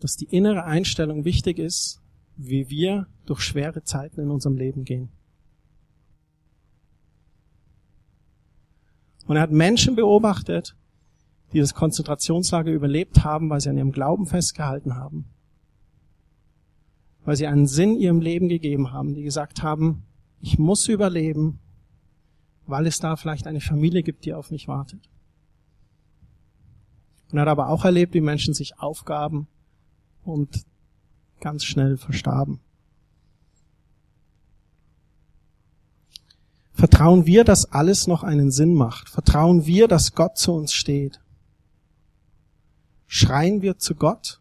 dass 0.00 0.16
die 0.16 0.24
innere 0.24 0.64
Einstellung 0.64 1.24
wichtig 1.24 1.58
ist, 1.58 2.00
wie 2.36 2.70
wir 2.70 3.06
durch 3.26 3.40
schwere 3.40 3.82
Zeiten 3.82 4.20
in 4.20 4.30
unserem 4.30 4.56
Leben 4.56 4.84
gehen. 4.84 5.10
Und 9.26 9.36
er 9.36 9.42
hat 9.42 9.50
Menschen 9.50 9.96
beobachtet, 9.96 10.76
die 11.52 11.58
das 11.58 11.74
Konzentrationslager 11.74 12.70
überlebt 12.70 13.24
haben, 13.24 13.50
weil 13.50 13.60
sie 13.60 13.70
an 13.70 13.76
ihrem 13.76 13.92
Glauben 13.92 14.26
festgehalten 14.26 14.94
haben. 14.96 15.26
Weil 17.26 17.36
sie 17.36 17.48
einen 17.48 17.66
Sinn 17.66 17.96
ihrem 17.96 18.20
Leben 18.20 18.48
gegeben 18.48 18.92
haben, 18.92 19.14
die 19.14 19.24
gesagt 19.24 19.62
haben, 19.62 20.04
ich 20.40 20.58
muss 20.58 20.86
überleben, 20.86 21.58
weil 22.66 22.86
es 22.86 23.00
da 23.00 23.16
vielleicht 23.16 23.48
eine 23.48 23.60
Familie 23.60 24.04
gibt, 24.04 24.24
die 24.24 24.32
auf 24.32 24.52
mich 24.52 24.68
wartet. 24.68 25.00
Und 27.30 27.38
er 27.38 27.42
hat 27.42 27.48
aber 27.48 27.68
auch 27.68 27.84
erlebt, 27.84 28.14
wie 28.14 28.20
Menschen 28.20 28.54
sich 28.54 28.78
aufgaben 28.78 29.48
und 30.24 30.64
ganz 31.40 31.64
schnell 31.64 31.96
verstarben. 31.96 32.60
Vertrauen 36.72 37.26
wir, 37.26 37.42
dass 37.42 37.72
alles 37.72 38.06
noch 38.06 38.22
einen 38.22 38.52
Sinn 38.52 38.74
macht? 38.74 39.08
Vertrauen 39.08 39.66
wir, 39.66 39.88
dass 39.88 40.14
Gott 40.14 40.38
zu 40.38 40.52
uns 40.52 40.72
steht? 40.72 41.20
Schreien 43.08 43.62
wir 43.62 43.78
zu 43.78 43.96
Gott 43.96 44.40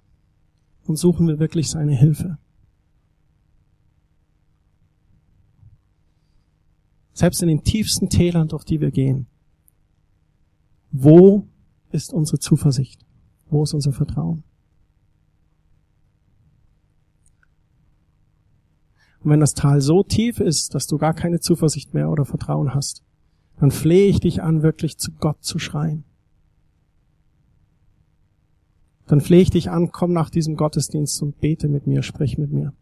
und 0.86 0.98
suchen 0.98 1.28
wir 1.28 1.40
wirklich 1.40 1.72
seine 1.72 1.96
Hilfe? 1.96 2.38
Selbst 7.16 7.42
in 7.42 7.48
den 7.48 7.64
tiefsten 7.64 8.10
Tälern, 8.10 8.50
durch 8.50 8.66
die 8.66 8.82
wir 8.82 8.92
gehen. 8.92 9.26
Wo 10.92 11.48
ist 11.92 12.14
unsere 12.14 12.40
Zuversicht? 12.40 13.06
Wo 13.50 13.64
ist 13.64 13.74
unser 13.74 13.94
Vertrauen? 13.94 14.44
Und 19.24 19.32
wenn 19.32 19.40
das 19.40 19.54
Tal 19.54 19.80
so 19.80 20.04
tief 20.04 20.40
ist, 20.40 20.76
dass 20.76 20.88
du 20.88 20.98
gar 20.98 21.14
keine 21.14 21.40
Zuversicht 21.40 21.94
mehr 21.94 22.10
oder 22.10 22.26
Vertrauen 22.26 22.74
hast, 22.74 23.02
dann 23.60 23.72
flehe 23.72 24.08
ich 24.08 24.20
dich 24.20 24.44
an, 24.44 24.62
wirklich 24.62 24.98
zu 24.98 25.12
Gott 25.14 25.42
zu 25.42 25.58
schreien. 25.58 26.04
dann 29.08 29.22
flehe 29.22 29.42
ich 29.42 29.52
dich 29.52 29.70
an, 29.70 29.92
komm 29.92 30.14
nach 30.14 30.32
diesem 30.32 30.58
Gottesdienst 30.58 31.22
und 31.22 31.40
bete 31.40 31.68
mit 31.68 31.86
mir, 31.86 32.02
sprich 32.02 32.40
mit 32.40 32.52
mir. 32.52 32.74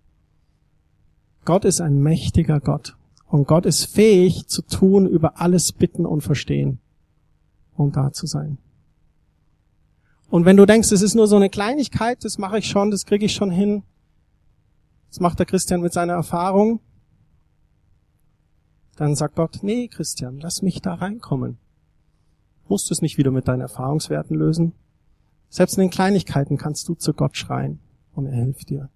Gott 1.43 1.65
ist 1.65 1.82
ein 1.82 2.02
mächtiger 2.02 2.62
Gott 2.62 2.96
und 3.34 3.48
Gott 3.48 3.65
ist 3.65 3.86
fähig 3.86 4.46
zu 4.46 4.62
tun, 4.62 5.08
über 5.08 5.41
alles 5.41 5.72
bitten 5.72 6.06
und 6.06 6.22
verstehen, 6.22 6.78
um 7.76 7.91
da 7.91 8.13
zu 8.13 8.28
sein. 8.28 8.60
Und 10.30 10.46
wenn 10.46 10.56
du 10.56 10.67
denkst, 10.67 10.91
es 10.91 11.02
ist 11.02 11.15
nur 11.15 11.26
so 11.26 11.36
eine 11.36 11.50
Kleinigkeit, 11.50 12.24
das 12.24 12.38
mache 12.38 12.60
ich 12.60 12.67
schon, 12.67 12.91
das 12.91 13.08
kriege 13.08 13.26
ich 13.26 13.34
schon 13.34 13.50
hin, 13.50 13.82
das 15.10 15.19
macht 15.19 15.39
der 15.39 15.48
Christian 15.48 15.82
mit 15.82 15.93
seiner 15.93 16.13
Erfahrung, 16.13 16.80
dann 18.98 19.15
sagt 19.15 19.36
Gott, 19.36 19.62
nee, 19.63 19.88
Christian, 19.88 20.38
lass 20.39 20.62
mich 20.62 20.84
da 20.84 20.93
reinkommen. 20.93 21.58
Musst 22.67 22.91
du 22.91 22.93
es 22.93 23.02
nicht 23.02 23.17
wieder 23.17 23.32
mit 23.32 23.48
deinen 23.48 23.62
Erfahrungswerten 23.62 24.38
lösen? 24.38 24.74
Selbst 25.50 25.76
in 25.80 25.82
den 25.82 25.89
Kleinigkeiten 25.89 26.58
kannst 26.58 26.88
du 26.88 26.93
zu 26.93 27.13
Gott 27.15 27.36
schreien 27.36 27.80
und 28.13 28.28
er 28.28 28.36
hilft 28.36 28.69
dir. 28.69 28.91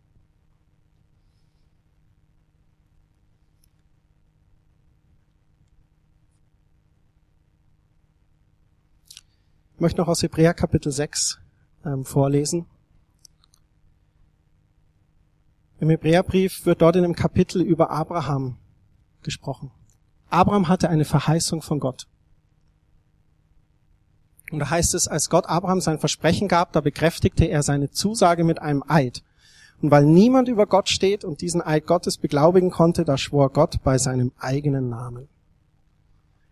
Ich 9.77 9.81
möchte 9.81 10.01
noch 10.01 10.07
aus 10.07 10.23
Hebräer 10.23 10.55
Kapitel 10.55 10.91
6 10.91 11.37
ähm, 11.85 12.03
vorlesen. 12.03 12.65
Im 15.79 15.91
Hebräerbrief 15.91 16.65
wird 16.65 16.81
dort 16.81 16.95
in 16.95 17.03
einem 17.03 17.13
Kapitel 17.13 17.61
über 17.61 17.91
Abraham 17.91 18.57
gesprochen. 19.21 19.69
Abraham 20.31 20.67
hatte 20.67 20.89
eine 20.89 21.05
Verheißung 21.05 21.61
von 21.61 21.79
Gott. 21.79 22.07
Und 24.51 24.57
da 24.57 24.71
heißt 24.71 24.95
es, 24.95 25.07
als 25.07 25.29
Gott 25.29 25.45
Abraham 25.45 25.79
sein 25.79 25.99
Versprechen 25.99 26.47
gab, 26.47 26.73
da 26.73 26.81
bekräftigte 26.81 27.45
er 27.45 27.61
seine 27.61 27.91
Zusage 27.91 28.43
mit 28.43 28.59
einem 28.59 28.83
Eid. 28.87 29.21
Und 29.83 29.91
weil 29.91 30.05
niemand 30.05 30.47
über 30.47 30.65
Gott 30.65 30.89
steht 30.89 31.23
und 31.23 31.41
diesen 31.41 31.61
Eid 31.61 31.85
Gottes 31.85 32.17
beglaubigen 32.17 32.71
konnte, 32.71 33.05
da 33.05 33.15
schwor 33.15 33.51
Gott 33.51 33.83
bei 33.83 33.99
seinem 33.99 34.31
eigenen 34.39 34.89
Namen. 34.89 35.29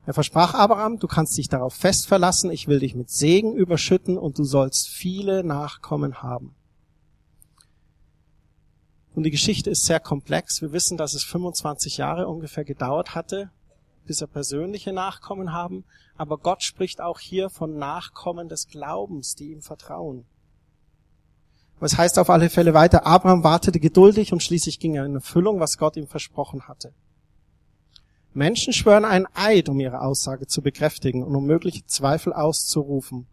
Er 0.06 0.14
versprach 0.14 0.54
Abraham, 0.54 1.00
du 1.00 1.08
kannst 1.08 1.38
dich 1.38 1.50
darauf 1.50 1.74
fest 1.74 2.08
verlassen, 2.08 2.52
ich 2.52 2.68
will 2.68 2.80
dich 2.80 2.94
mit 2.94 3.10
Segen 3.10 3.56
überschütten 3.56 4.18
und 4.18 4.38
du 4.38 4.44
sollst 4.44 4.88
viele 4.88 5.44
Nachkommen 5.44 6.22
haben. 6.22 6.54
Und 9.16 9.24
die 9.24 9.32
Geschichte 9.32 9.70
ist 9.70 9.86
sehr 9.86 10.00
komplex. 10.00 10.62
Wir 10.62 10.74
wissen, 10.74 10.98
dass 10.98 11.14
es 11.14 11.24
25 11.24 11.98
Jahre 11.98 12.28
ungefähr 12.28 12.66
gedauert 12.66 13.16
hatte, 13.16 13.50
bis 14.06 14.22
er 14.22 14.28
persönliche 14.28 14.94
Nachkommen 14.94 15.54
haben. 15.54 15.86
Aber 16.18 16.38
Gott 16.38 16.64
spricht 16.64 17.02
auch 17.02 17.20
hier 17.20 17.50
von 17.50 17.78
Nachkommen 17.78 18.50
des 18.50 18.68
Glaubens, 18.68 19.36
die 19.36 19.52
ihm 19.52 19.62
vertrauen. 19.62 20.26
Was 21.80 21.98
heißt 21.98 22.20
auf 22.20 22.30
alle 22.30 22.50
Fälle 22.50 22.74
weiter, 22.74 23.06
Abraham 23.06 23.44
wartete 23.44 23.80
geduldig 23.80 24.34
und 24.34 24.44
schließlich 24.44 24.80
ging 24.80 24.96
er 24.96 25.06
in 25.06 25.16
Erfüllung, 25.16 25.60
was 25.60 25.78
Gott 25.78 25.98
ihm 25.98 26.08
versprochen 26.08 26.68
hatte. 26.68 26.94
Menschen 28.36 28.74
schwören 28.74 29.06
einen 29.06 29.28
Eid, 29.34 29.70
um 29.70 29.80
ihre 29.80 30.02
Aussage 30.02 30.46
zu 30.46 30.62
bekräftigen 30.62 31.24
und 31.24 31.34
um 31.36 31.46
mögliche 31.46 31.86
Zweifel 31.86 32.34
auszurufen, 32.34 33.28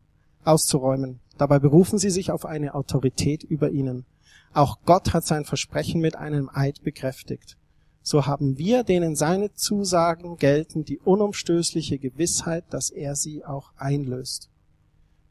auszuräumen. 0.45 1.19
Dabei 1.38 1.59
berufen 1.59 1.99
sie 1.99 2.11
sich 2.11 2.31
auf 2.31 2.47
eine 2.47 2.75
Autorität 2.77 3.43
über 3.43 3.71
ihnen. 3.71 4.07
Auch 4.55 4.79
Gott 4.85 5.12
hat 5.12 5.25
sein 5.25 5.45
Versprechen 5.45 6.01
mit 6.01 6.15
einem 6.15 6.49
Eid 6.53 6.85
bekräftigt. 6.85 7.57
So 8.03 8.27
haben 8.27 8.59
wir, 8.59 8.85
denen 8.85 9.17
seine 9.17 9.53
Zusagen 9.55 10.37
gelten, 10.37 10.85
die 10.85 10.99
unumstößliche 10.99 11.99
Gewissheit, 11.99 12.65
dass 12.71 12.91
er 12.91 13.17
sie 13.17 13.45
auch 13.45 13.73
einlöst. 13.77 14.51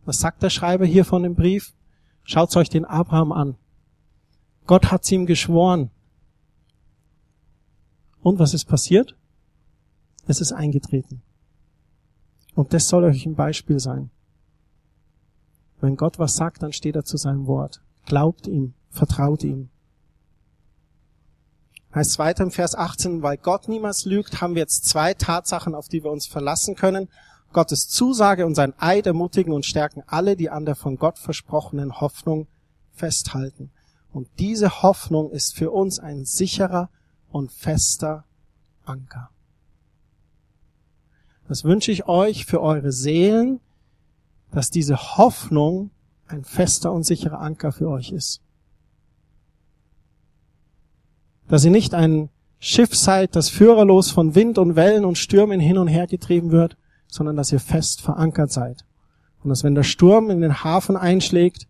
Was 0.04 0.20
sagt 0.20 0.44
der 0.44 0.50
Schreiber 0.50 0.86
hier 0.86 1.06
von 1.06 1.24
dem 1.24 1.36
Brief? 1.36 1.74
Schaut 2.24 2.56
euch 2.58 2.70
den 2.70 2.84
Abraham 2.84 3.32
an. 3.32 3.56
Gott 4.68 4.92
hat's 4.92 5.10
ihm 5.12 5.26
geschworen. 5.26 5.92
Und 8.22 8.38
was 8.38 8.54
ist 8.54 8.66
passiert? 8.66 9.16
Es 10.32 10.40
ist 10.40 10.54
eingetreten. 10.54 11.22
Und 12.56 12.72
das 12.72 12.88
soll 12.88 13.04
euch 13.04 13.26
ein 13.26 13.36
Beispiel 13.36 13.82
sein. 13.82 14.12
Wenn 15.82 15.98
Gott 15.98 16.20
was 16.20 16.38
sagt, 16.38 16.64
dann 16.64 16.72
steht 16.72 16.96
er 16.96 17.04
zu 17.04 17.18
seinem 17.18 17.48
Wort. 17.48 17.82
Glaubt 18.06 18.48
ihm, 18.48 18.74
vertraut 18.90 19.44
ihm. 19.44 19.68
Heißt 21.94 22.18
weiter 22.18 22.46
im 22.46 22.52
Vers 22.52 22.76
18, 22.76 23.22
weil 23.22 23.36
Gott 23.36 23.68
niemals 23.68 24.06
lügt, 24.06 24.40
haben 24.40 24.56
wir 24.56 24.62
jetzt 24.62 24.86
zwei 24.86 25.14
Tatsachen, 25.14 25.76
auf 25.76 25.90
die 25.90 26.02
wir 26.02 26.12
uns 26.12 26.28
verlassen 26.28 26.76
können. 26.76 27.10
Gottes 27.52 27.90
Zusage 27.90 28.46
und 28.46 28.56
sein 28.56 28.74
Eid 28.78 29.08
ermutigen 29.08 29.52
und 29.52 29.66
stärken 29.66 30.02
alle, 30.08 30.38
die 30.38 30.50
an 30.50 30.64
der 30.64 30.76
von 30.76 30.96
Gott 30.96 31.20
versprochenen 31.20 32.00
Hoffnung 32.00 32.48
festhalten. 32.94 33.72
Und 34.14 34.30
diese 34.40 34.82
Hoffnung 34.82 35.30
ist 35.30 35.58
für 35.58 35.72
uns 35.72 36.00
ein 36.00 36.24
sicherer 36.24 36.90
und 37.32 37.52
fester 37.52 38.24
Anker. 38.86 39.30
Das 41.52 41.66
wünsche 41.66 41.92
ich 41.92 42.08
euch 42.08 42.46
für 42.46 42.62
eure 42.62 42.94
Seelen, 42.94 43.60
dass 44.52 44.70
diese 44.70 45.18
Hoffnung 45.18 45.92
ein 46.26 46.46
fester 46.46 46.94
und 46.94 47.04
sicherer 47.04 47.42
Anker 47.42 47.74
für 47.74 47.90
euch 47.90 48.14
ist. 48.14 48.40
Dass 51.50 51.66
ihr 51.66 51.72
nicht 51.72 51.94
ein 51.94 52.30
Schiff 52.58 52.96
seid, 52.96 53.36
das 53.36 53.50
führerlos 53.50 54.12
von 54.12 54.34
Wind 54.34 54.60
und 54.60 54.78
Wellen 54.78 55.04
und 55.04 55.18
Stürmen 55.18 55.60
hin 55.60 55.78
und 55.78 55.90
her 55.90 56.08
getrieben 56.08 56.52
wird, 56.52 56.78
sondern 57.10 57.36
dass 57.36 57.52
ihr 57.52 57.60
fest 57.60 58.00
verankert 58.00 58.54
seid. 58.54 58.86
Und 59.44 59.50
dass 59.50 59.66
wenn 59.66 59.76
der 59.76 59.84
Sturm 59.84 60.30
in 60.30 60.40
den 60.40 60.64
Hafen 60.64 60.96
einschlägt, 60.96 61.68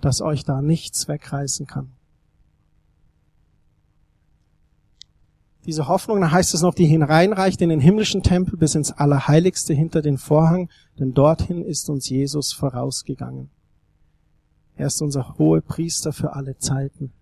dass 0.00 0.22
euch 0.22 0.42
da 0.42 0.62
nichts 0.62 1.06
wegreißen 1.06 1.66
kann. 1.66 1.95
Diese 5.66 5.88
Hoffnung, 5.88 6.20
da 6.20 6.30
heißt 6.30 6.54
es 6.54 6.62
noch, 6.62 6.74
die 6.74 6.86
hineinreicht 6.86 7.60
in 7.60 7.70
den 7.70 7.80
himmlischen 7.80 8.22
Tempel 8.22 8.56
bis 8.56 8.76
ins 8.76 8.92
Allerheiligste 8.92 9.74
hinter 9.74 10.00
den 10.00 10.16
Vorhang, 10.16 10.68
denn 10.98 11.12
dorthin 11.12 11.64
ist 11.64 11.90
uns 11.90 12.08
Jesus 12.08 12.52
vorausgegangen. 12.52 13.50
Er 14.76 14.86
ist 14.86 15.02
unser 15.02 15.36
hohe 15.38 15.60
Priester 15.60 16.12
für 16.12 16.34
alle 16.34 16.56
Zeiten. 16.58 17.12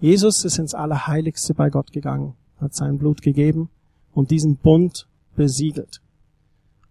Jesus 0.00 0.44
ist 0.44 0.58
ins 0.58 0.74
Allerheiligste 0.74 1.54
bei 1.54 1.70
Gott 1.70 1.92
gegangen, 1.92 2.34
hat 2.60 2.74
sein 2.74 2.98
Blut 2.98 3.22
gegeben 3.22 3.70
und 4.12 4.30
diesen 4.30 4.56
Bund 4.56 5.08
besiegelt 5.34 6.02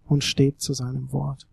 und 0.08 0.24
steht 0.24 0.60
zu 0.60 0.72
seinem 0.72 1.12
Wort. 1.12 1.46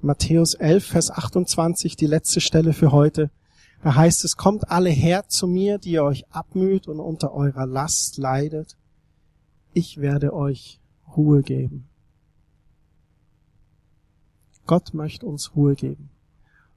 Matthäus 0.00 0.54
11, 0.54 0.84
Vers 0.84 1.10
28, 1.12 1.94
die 1.94 2.06
letzte 2.06 2.40
Stelle 2.40 2.72
für 2.72 2.90
heute. 2.90 3.30
Da 3.82 3.94
heißt 3.94 4.24
es, 4.24 4.36
kommt 4.36 4.70
alle 4.70 4.90
her 4.90 5.28
zu 5.28 5.46
mir, 5.46 5.78
die 5.78 5.92
ihr 5.92 6.04
euch 6.04 6.26
abmüht 6.30 6.88
und 6.88 7.00
unter 7.00 7.32
eurer 7.32 7.66
Last 7.66 8.18
leidet. 8.18 8.76
Ich 9.72 10.00
werde 10.00 10.34
euch 10.34 10.80
Ruhe 11.16 11.42
geben. 11.42 11.88
Gott 14.66 14.94
möchte 14.94 15.26
uns 15.26 15.54
Ruhe 15.54 15.74
geben. 15.74 16.10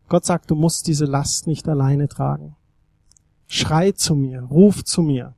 Gott 0.08 0.26
sagt, 0.26 0.52
du 0.52 0.56
musst 0.56 0.88
diese 0.88 1.06
Last 1.06 1.48
nicht 1.48 1.68
alleine 1.68 2.08
tragen. 2.08 2.56
Schrei 3.48 3.92
zu 3.92 4.16
mir, 4.16 4.44
ruf 4.44 4.84
zu 4.86 5.02
mir, 5.02 5.36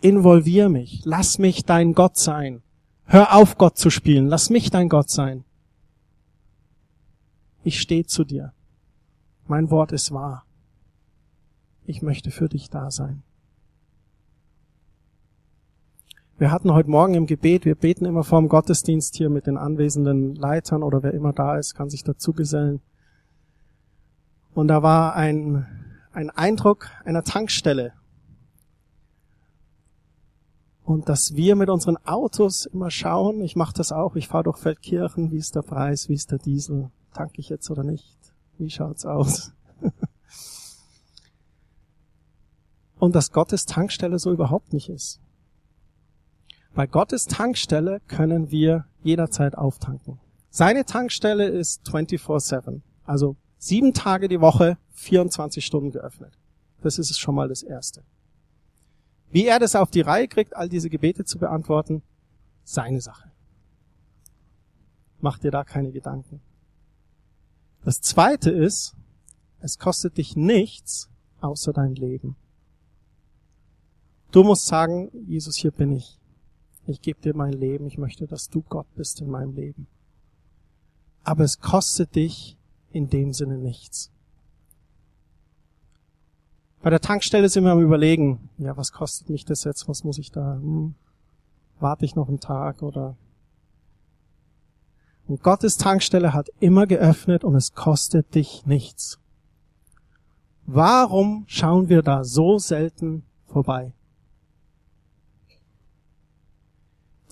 involvier 0.00 0.68
mich, 0.68 1.02
lass 1.04 1.38
mich 1.38 1.64
dein 1.64 1.94
Gott 1.94 2.16
sein. 2.16 2.62
Hör 3.04 3.36
auf, 3.36 3.58
Gott 3.58 3.78
zu 3.78 3.90
spielen, 3.90 4.26
lass 4.26 4.50
mich 4.50 4.70
dein 4.70 4.88
Gott 4.88 5.10
sein. 5.10 5.44
Ich 7.62 7.80
stehe 7.80 8.06
zu 8.06 8.24
dir. 8.24 8.52
Mein 9.46 9.70
Wort 9.70 9.92
ist 9.92 10.10
wahr 10.10 10.44
ich 11.86 12.02
möchte 12.02 12.30
für 12.30 12.48
dich 12.48 12.70
da 12.70 12.90
sein. 12.90 13.22
Wir 16.36 16.50
hatten 16.50 16.72
heute 16.74 16.90
Morgen 16.90 17.14
im 17.14 17.26
Gebet, 17.26 17.64
wir 17.64 17.76
beten 17.76 18.04
immer 18.06 18.24
vor 18.24 18.40
dem 18.40 18.48
Gottesdienst 18.48 19.14
hier 19.14 19.30
mit 19.30 19.46
den 19.46 19.56
anwesenden 19.56 20.34
Leitern 20.34 20.82
oder 20.82 21.02
wer 21.02 21.14
immer 21.14 21.32
da 21.32 21.56
ist, 21.56 21.74
kann 21.74 21.90
sich 21.90 22.02
dazu 22.02 22.32
gesellen. 22.32 22.80
Und 24.52 24.68
da 24.68 24.82
war 24.82 25.14
ein, 25.14 25.66
ein 26.12 26.30
Eindruck 26.30 26.90
einer 27.04 27.22
Tankstelle. 27.22 27.92
Und 30.82 31.08
dass 31.08 31.34
wir 31.34 31.56
mit 31.56 31.70
unseren 31.70 31.96
Autos 32.04 32.66
immer 32.66 32.90
schauen, 32.90 33.40
ich 33.40 33.56
mache 33.56 33.72
das 33.72 33.92
auch, 33.92 34.16
ich 34.16 34.28
fahre 34.28 34.44
durch 34.44 34.58
Feldkirchen, 34.58 35.30
wie 35.30 35.38
ist 35.38 35.54
der 35.54 35.62
Preis, 35.62 36.08
wie 36.08 36.14
ist 36.14 36.30
der 36.30 36.38
Diesel, 36.38 36.90
tanke 37.14 37.40
ich 37.40 37.48
jetzt 37.48 37.70
oder 37.70 37.84
nicht, 37.84 38.18
wie 38.58 38.70
schaut's 38.70 39.06
aus? 39.06 39.52
Und 43.04 43.14
dass 43.14 43.32
Gottes 43.32 43.66
Tankstelle 43.66 44.18
so 44.18 44.32
überhaupt 44.32 44.72
nicht 44.72 44.88
ist. 44.88 45.20
Bei 46.74 46.86
Gottes 46.86 47.26
Tankstelle 47.26 48.00
können 48.08 48.50
wir 48.50 48.86
jederzeit 49.02 49.58
auftanken. 49.58 50.18
Seine 50.48 50.86
Tankstelle 50.86 51.46
ist 51.46 51.86
24-7, 51.86 52.80
also 53.04 53.36
sieben 53.58 53.92
Tage 53.92 54.28
die 54.28 54.40
Woche, 54.40 54.78
24 54.94 55.66
Stunden 55.66 55.90
geöffnet. 55.90 56.32
Das 56.80 56.98
ist 56.98 57.18
schon 57.18 57.34
mal 57.34 57.48
das 57.48 57.62
Erste. 57.62 58.02
Wie 59.30 59.46
er 59.46 59.58
das 59.58 59.76
auf 59.76 59.90
die 59.90 60.00
Reihe 60.00 60.26
kriegt, 60.26 60.56
all 60.56 60.70
diese 60.70 60.88
Gebete 60.88 61.24
zu 61.24 61.38
beantworten, 61.38 62.02
seine 62.62 63.02
Sache. 63.02 63.30
Mach 65.20 65.38
dir 65.38 65.50
da 65.50 65.62
keine 65.62 65.92
Gedanken. 65.92 66.40
Das 67.84 68.00
zweite 68.00 68.50
ist, 68.50 68.94
es 69.60 69.78
kostet 69.78 70.16
dich 70.16 70.36
nichts 70.36 71.10
außer 71.42 71.74
dein 71.74 71.94
Leben. 71.96 72.36
Du 74.34 74.42
musst 74.42 74.66
sagen, 74.66 75.12
Jesus, 75.28 75.54
hier 75.54 75.70
bin 75.70 75.92
ich. 75.92 76.18
Ich 76.88 77.00
gebe 77.00 77.20
dir 77.20 77.36
mein 77.36 77.52
Leben. 77.52 77.86
Ich 77.86 77.98
möchte, 77.98 78.26
dass 78.26 78.48
du 78.50 78.62
Gott 78.62 78.92
bist 78.96 79.20
in 79.20 79.30
meinem 79.30 79.54
Leben. 79.54 79.86
Aber 81.22 81.44
es 81.44 81.60
kostet 81.60 82.16
dich 82.16 82.58
in 82.90 83.08
dem 83.08 83.32
Sinne 83.32 83.58
nichts. 83.58 84.10
Bei 86.82 86.90
der 86.90 86.98
Tankstelle 86.98 87.48
sind 87.48 87.62
wir 87.62 87.70
am 87.70 87.80
überlegen, 87.80 88.50
ja, 88.58 88.76
was 88.76 88.90
kostet 88.90 89.30
mich 89.30 89.44
das 89.44 89.62
jetzt? 89.62 89.88
Was 89.88 90.02
muss 90.02 90.18
ich 90.18 90.32
da? 90.32 90.54
Hm, 90.54 90.96
warte 91.78 92.04
ich 92.04 92.16
noch 92.16 92.26
einen 92.26 92.40
Tag 92.40 92.82
oder? 92.82 93.16
Und 95.28 95.44
Gottes 95.44 95.76
Tankstelle 95.76 96.32
hat 96.32 96.48
immer 96.58 96.88
geöffnet 96.88 97.44
und 97.44 97.54
es 97.54 97.74
kostet 97.74 98.34
dich 98.34 98.66
nichts. 98.66 99.20
Warum 100.66 101.44
schauen 101.46 101.88
wir 101.88 102.02
da 102.02 102.24
so 102.24 102.58
selten 102.58 103.22
vorbei? 103.46 103.92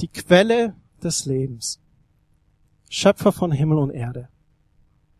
Die 0.03 0.09
Quelle 0.09 0.75
des 1.01 1.27
Lebens. 1.27 1.81
Schöpfer 2.91 3.31
von 3.31 3.53
Himmel 3.53 3.79
und 3.79 3.91
Erde. 3.91 4.29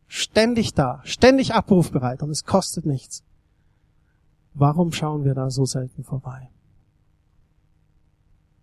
Ständig 0.09 0.75
da, 0.75 1.01
ständig 1.05 1.55
abrufbereit 1.55 2.23
und 2.23 2.31
es 2.31 2.45
kostet 2.45 2.85
nichts. 2.85 3.23
Warum 4.55 4.93
schauen 4.93 5.25
wir 5.25 5.35
da 5.35 5.51
so 5.51 5.65
selten 5.65 6.03
vorbei? 6.03 6.51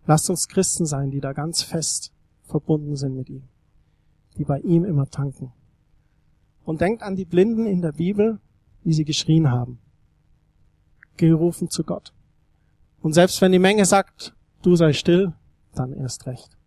Lasst 0.06 0.30
uns 0.30 0.50
Christen 0.50 0.86
sein, 0.86 1.10
die 1.10 1.22
da 1.22 1.32
ganz 1.32 1.64
fest 1.64 2.12
verbunden 2.44 2.98
sind 2.98 3.16
mit 3.16 3.30
ihm, 3.30 3.48
die 4.38 4.44
bei 4.44 4.60
ihm 4.60 4.84
immer 4.84 5.10
tanken. 5.10 5.54
Und 6.66 6.82
denkt 6.82 7.02
an 7.02 7.16
die 7.16 7.26
Blinden 7.26 7.66
in 7.66 7.82
der 7.82 7.94
Bibel, 7.94 8.42
wie 8.84 8.94
sie 8.94 9.06
geschrien 9.06 9.50
haben, 9.50 9.80
gerufen 11.16 11.70
zu 11.70 11.84
Gott. 11.84 12.14
Und 13.02 13.14
selbst 13.14 13.42
wenn 13.42 13.54
die 13.54 13.60
Menge 13.60 13.86
sagt, 13.86 14.36
du 14.62 14.76
sei 14.76 14.92
still, 14.92 15.34
dann 15.74 15.94
erst 15.94 16.26
recht. 16.26 16.58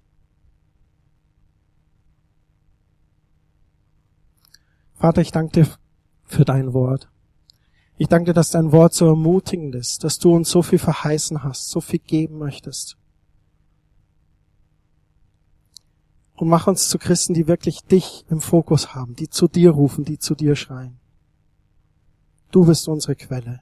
Vater, 4.94 5.20
ich 5.20 5.32
danke 5.32 5.52
dir 5.52 5.68
für 6.24 6.44
dein 6.44 6.72
Wort. 6.72 7.10
Ich 7.96 8.08
danke 8.08 8.26
dir, 8.26 8.34
dass 8.34 8.50
dein 8.50 8.72
Wort 8.72 8.94
so 8.94 9.06
ermutigend 9.06 9.74
ist, 9.74 10.04
dass 10.04 10.18
du 10.18 10.34
uns 10.34 10.50
so 10.50 10.62
viel 10.62 10.78
verheißen 10.78 11.42
hast, 11.42 11.68
so 11.68 11.80
viel 11.80 11.98
geben 11.98 12.38
möchtest. 12.38 12.96
Und 16.34 16.48
mach 16.48 16.66
uns 16.66 16.88
zu 16.88 16.98
Christen, 16.98 17.34
die 17.34 17.46
wirklich 17.46 17.84
dich 17.84 18.24
im 18.28 18.40
Fokus 18.40 18.94
haben, 18.94 19.14
die 19.14 19.28
zu 19.28 19.48
dir 19.48 19.70
rufen, 19.70 20.04
die 20.04 20.18
zu 20.18 20.34
dir 20.34 20.56
schreien. 20.56 20.98
Du 22.50 22.64
bist 22.66 22.88
unsere 22.88 23.16
Quelle. 23.16 23.60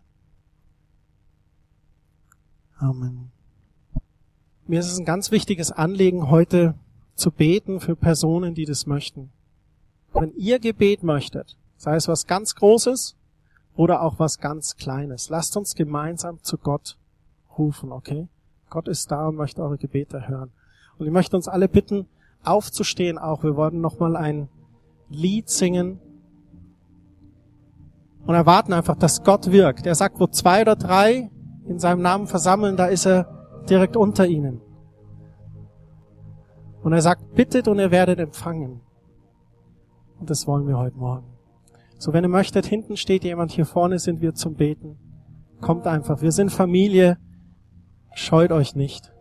Amen. 2.79 3.33
Mir 4.71 4.79
ist 4.79 4.93
es 4.93 5.01
ein 5.01 5.05
ganz 5.05 5.33
wichtiges 5.33 5.73
Anliegen, 5.73 6.31
heute 6.31 6.75
zu 7.17 7.33
beten 7.33 7.81
für 7.81 7.97
Personen, 7.97 8.55
die 8.55 8.67
das 8.67 8.87
möchten. 8.87 9.33
Wenn 10.13 10.33
ihr 10.37 10.61
Gebet 10.61 11.03
möchtet, 11.03 11.57
sei 11.77 11.97
es 11.97 12.07
was 12.07 12.29
ganz 12.29 12.55
Großes 12.55 13.17
oder 13.75 14.01
auch 14.01 14.21
was 14.21 14.39
ganz 14.39 14.77
Kleines, 14.77 15.29
lasst 15.29 15.57
uns 15.57 15.75
gemeinsam 15.75 16.41
zu 16.45 16.57
Gott 16.57 16.97
rufen, 17.59 17.91
okay? 17.91 18.29
Gott 18.69 18.87
ist 18.87 19.11
da 19.11 19.27
und 19.27 19.35
möchte 19.35 19.61
eure 19.61 19.77
Gebete 19.77 20.29
hören. 20.29 20.53
Und 20.99 21.07
ich 21.07 21.13
möchte 21.13 21.35
uns 21.35 21.49
alle 21.49 21.69
bitten, 21.69 22.07
aufzustehen 22.45 23.19
auch. 23.19 23.43
Wir 23.43 23.57
wollen 23.57 23.81
nochmal 23.81 24.15
ein 24.15 24.49
Lied 25.09 25.51
singen, 25.51 25.99
und 28.25 28.37
erwarten 28.37 28.73
einfach, 28.73 28.95
dass 28.95 29.25
Gott 29.25 29.51
wirkt. 29.51 29.85
Er 29.85 29.97
sagt, 29.97 30.21
wo 30.21 30.29
zwei 30.29 30.61
oder 30.61 30.77
drei 30.77 31.29
in 31.67 31.81
seinem 31.81 32.03
Namen 32.03 32.29
versammeln, 32.29 32.77
da 32.77 32.87
ist 32.87 33.05
er 33.05 33.40
direkt 33.71 33.97
unter 33.97 34.27
ihnen. 34.27 34.61
Und 36.83 36.93
er 36.93 37.03
sagt, 37.03 37.35
bittet 37.35 37.69
und 37.69 37.79
ihr 37.79 37.91
werdet 37.91 38.19
empfangen. 38.19 38.81
Und 40.19 40.31
das 40.31 40.47
wollen 40.47 40.67
wir 40.67 40.79
heute 40.79 40.97
Morgen. 40.97 41.27
So, 41.99 42.13
wenn 42.13 42.25
ihr 42.25 42.29
möchtet, 42.29 42.67
hinten 42.67 42.97
steht 42.97 43.25
jemand, 43.25 43.53
hier 43.53 43.67
vorne 43.67 43.99
sind 43.99 44.21
wir 44.21 44.35
zum 44.35 44.55
Beten. 44.55 44.99
Kommt 45.61 45.87
einfach. 45.87 46.23
Wir 46.23 46.33
sind 46.33 46.51
Familie. 46.51 47.19
Scheut 48.15 48.53
euch 48.53 48.75
nicht. 48.75 49.13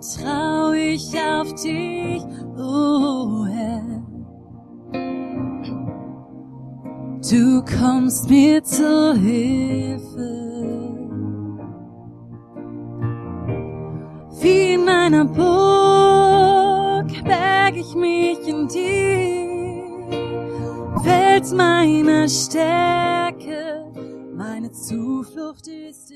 Vertrau 0.00 0.72
ich 0.72 1.14
auf 1.18 1.52
dich, 1.54 2.22
oh 2.56 3.44
Herr. 3.46 4.02
Du 7.30 7.62
kommst 7.64 8.28
mir 8.30 8.62
zur 8.64 9.14
Hilfe. 9.14 10.48
Wie 14.40 14.74
in 14.74 14.84
meiner 14.84 15.26
Burg 15.26 17.12
berg 17.24 17.76
ich 17.76 17.94
mich 17.94 18.48
in 18.48 18.66
dir. 18.68 19.50
Fels 21.02 21.52
meiner 21.52 22.26
Stärke, 22.26 23.84
meine 24.34 24.70
Zuflucht 24.72 25.68
ist. 25.68 26.09